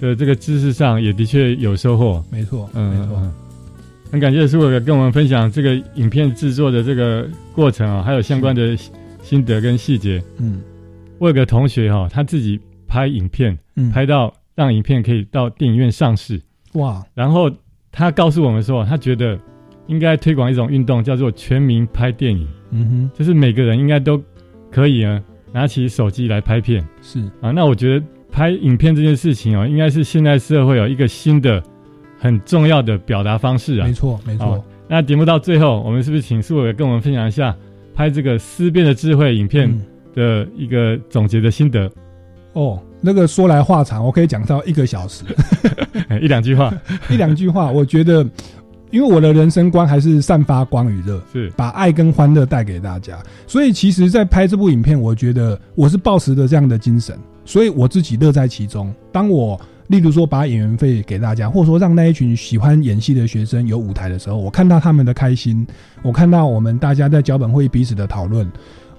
[0.00, 2.24] 的这个知识上也的确有收获。
[2.30, 3.22] 没错，嗯，没错。
[4.12, 8.76] 很感谢苏伟跟我们分享这个影片制作的这个过程啊，还有相关的
[9.22, 10.22] 心得跟细节。
[10.36, 10.60] 嗯，
[11.18, 13.58] 我有个同学哈，他自己拍影片，
[13.90, 16.38] 拍到让影片可以到电影院上市。
[16.74, 17.02] 哇！
[17.14, 17.50] 然后
[17.90, 19.38] 他告诉我们说，他觉得
[19.86, 22.46] 应该推广一种运动，叫做全民拍电影。
[22.70, 24.22] 嗯哼，就是每个人应该都
[24.70, 25.18] 可以啊，
[25.54, 26.86] 拿起手机来拍片。
[27.00, 31.62] 是啊，那我觉得拍影片这件事情哦，应该是现在社会有一个新的。
[32.22, 34.64] 很重要的表达方式啊，没错没错。
[34.88, 37.52] 那节目到最后，我们是不是请苏伟跟我们分享一下
[37.96, 39.68] 拍这个思辨的智慧影片
[40.14, 41.90] 的一个总结的心得？
[42.52, 45.24] 哦，那个说来话长，我可以讲到一个小时，
[46.22, 46.72] 一两句话，
[47.10, 47.72] 一两句话。
[47.72, 48.24] 我觉得，
[48.92, 53.18] 因为我的人生观还是散发光与热，是把爱跟欢乐带给大家。
[53.48, 58.94] 所以，其实，在拍这部影片，我觉得我是抱持着这样的精神，所以我自己乐在其中。
[59.10, 59.60] 当我
[59.92, 65.66] 例如说，把演员费给大家，或者说让那一群喜欢演戏的学生有舞台的时候，我看到他们的开心，
[66.00, 68.50] 我看到我们大家在脚本会彼此的讨论，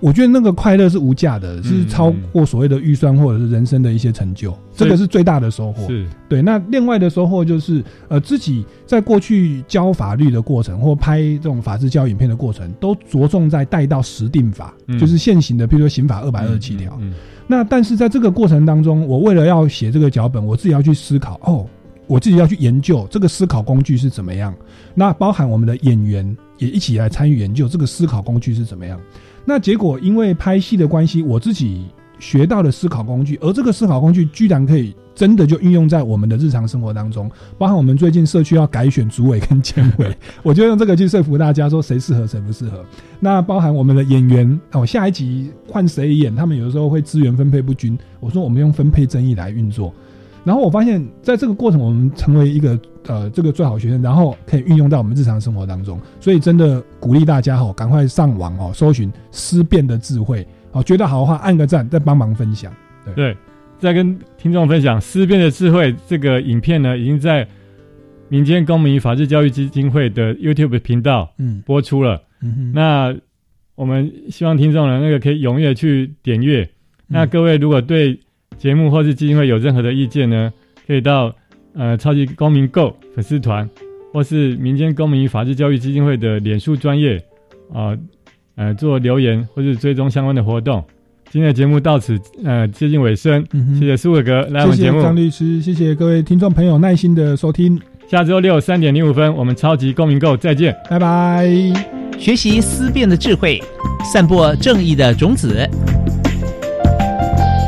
[0.04, 5.88] 我觉得那个快乐是无价的，是超过所谓的预算或者是人生的一些成就，这个是最大的收获。
[5.88, 6.42] 是对。
[6.42, 17.00] 那另外的收获就是，呃，自己在过去教法律的过程或拍这种法治教影片的过程，都着重在带到实定法，就是现行的，比如说刑法二百二十七条。
[17.48, 21.66] 那但是在这个过程当中，我为了要写这个脚本，我自己要去思考哦，
[22.08, 24.54] 我自己要去研究这个思考工具是怎么样。
[24.94, 29.00] 那包含我们的演员也一起来参与研究这个思考工具是怎么样。
[29.46, 31.86] 那结果因为拍戏的关系，我自己
[32.20, 34.94] 学到了思考工具，而这个思考工具居然可以。
[35.16, 42.84] 真的就运用在我们的日常生活当中，包含我们最近社区要改选主委跟监委， 我就用这个去说服大家说谁适合谁不适合。
[43.20, 49.94] 那包含我们的演员哦，下一集换谁演，他们有的时候会资源分配不均，我说我们用分配争议来运作。
[50.44, 56.00] 然后我发现在这个过程，我们成为一个呃这个最好学生，然后可以运用到我们日常生活当中。
[56.20, 62.74] 所以真的鼓励大家哦，赶快上网哦，搜寻思辨的智慧哦，觉得好的话按个赞，再帮忙分享。
[63.16, 63.36] 对。
[63.80, 67.46] 再跟听众分享《思辨的智慧》这个影片呢，已经在
[68.30, 72.22] 民间公民与法治教育基金会的 YouTube 频道嗯播出了。
[72.42, 73.14] 嗯那
[73.76, 76.70] 我们希望听众呢，那个可以踊跃去点阅。
[77.08, 78.18] 那各位如果对
[78.58, 80.52] 节目或是基金会有任何的意见呢，
[80.88, 81.34] 可以到
[81.74, 83.70] 呃超级公民购粉丝团，
[84.12, 87.18] 或是民间公民与法治教育基金会的脸书专业
[87.74, 87.98] 啊
[88.56, 90.84] 呃做留言，或是追踪相关的活动。
[91.32, 93.44] 今天的节目到此呃接近尾声，
[93.80, 97.80] 谢谢苏伟哥来我们节目，张律师，谢谢各位听众朋友耐心的收听。
[98.08, 101.50] 下周六三点零五分，我们超级公民购再见，拜拜。
[102.20, 103.60] 学习思辨的智慧，
[104.14, 105.68] 散播正义的种子。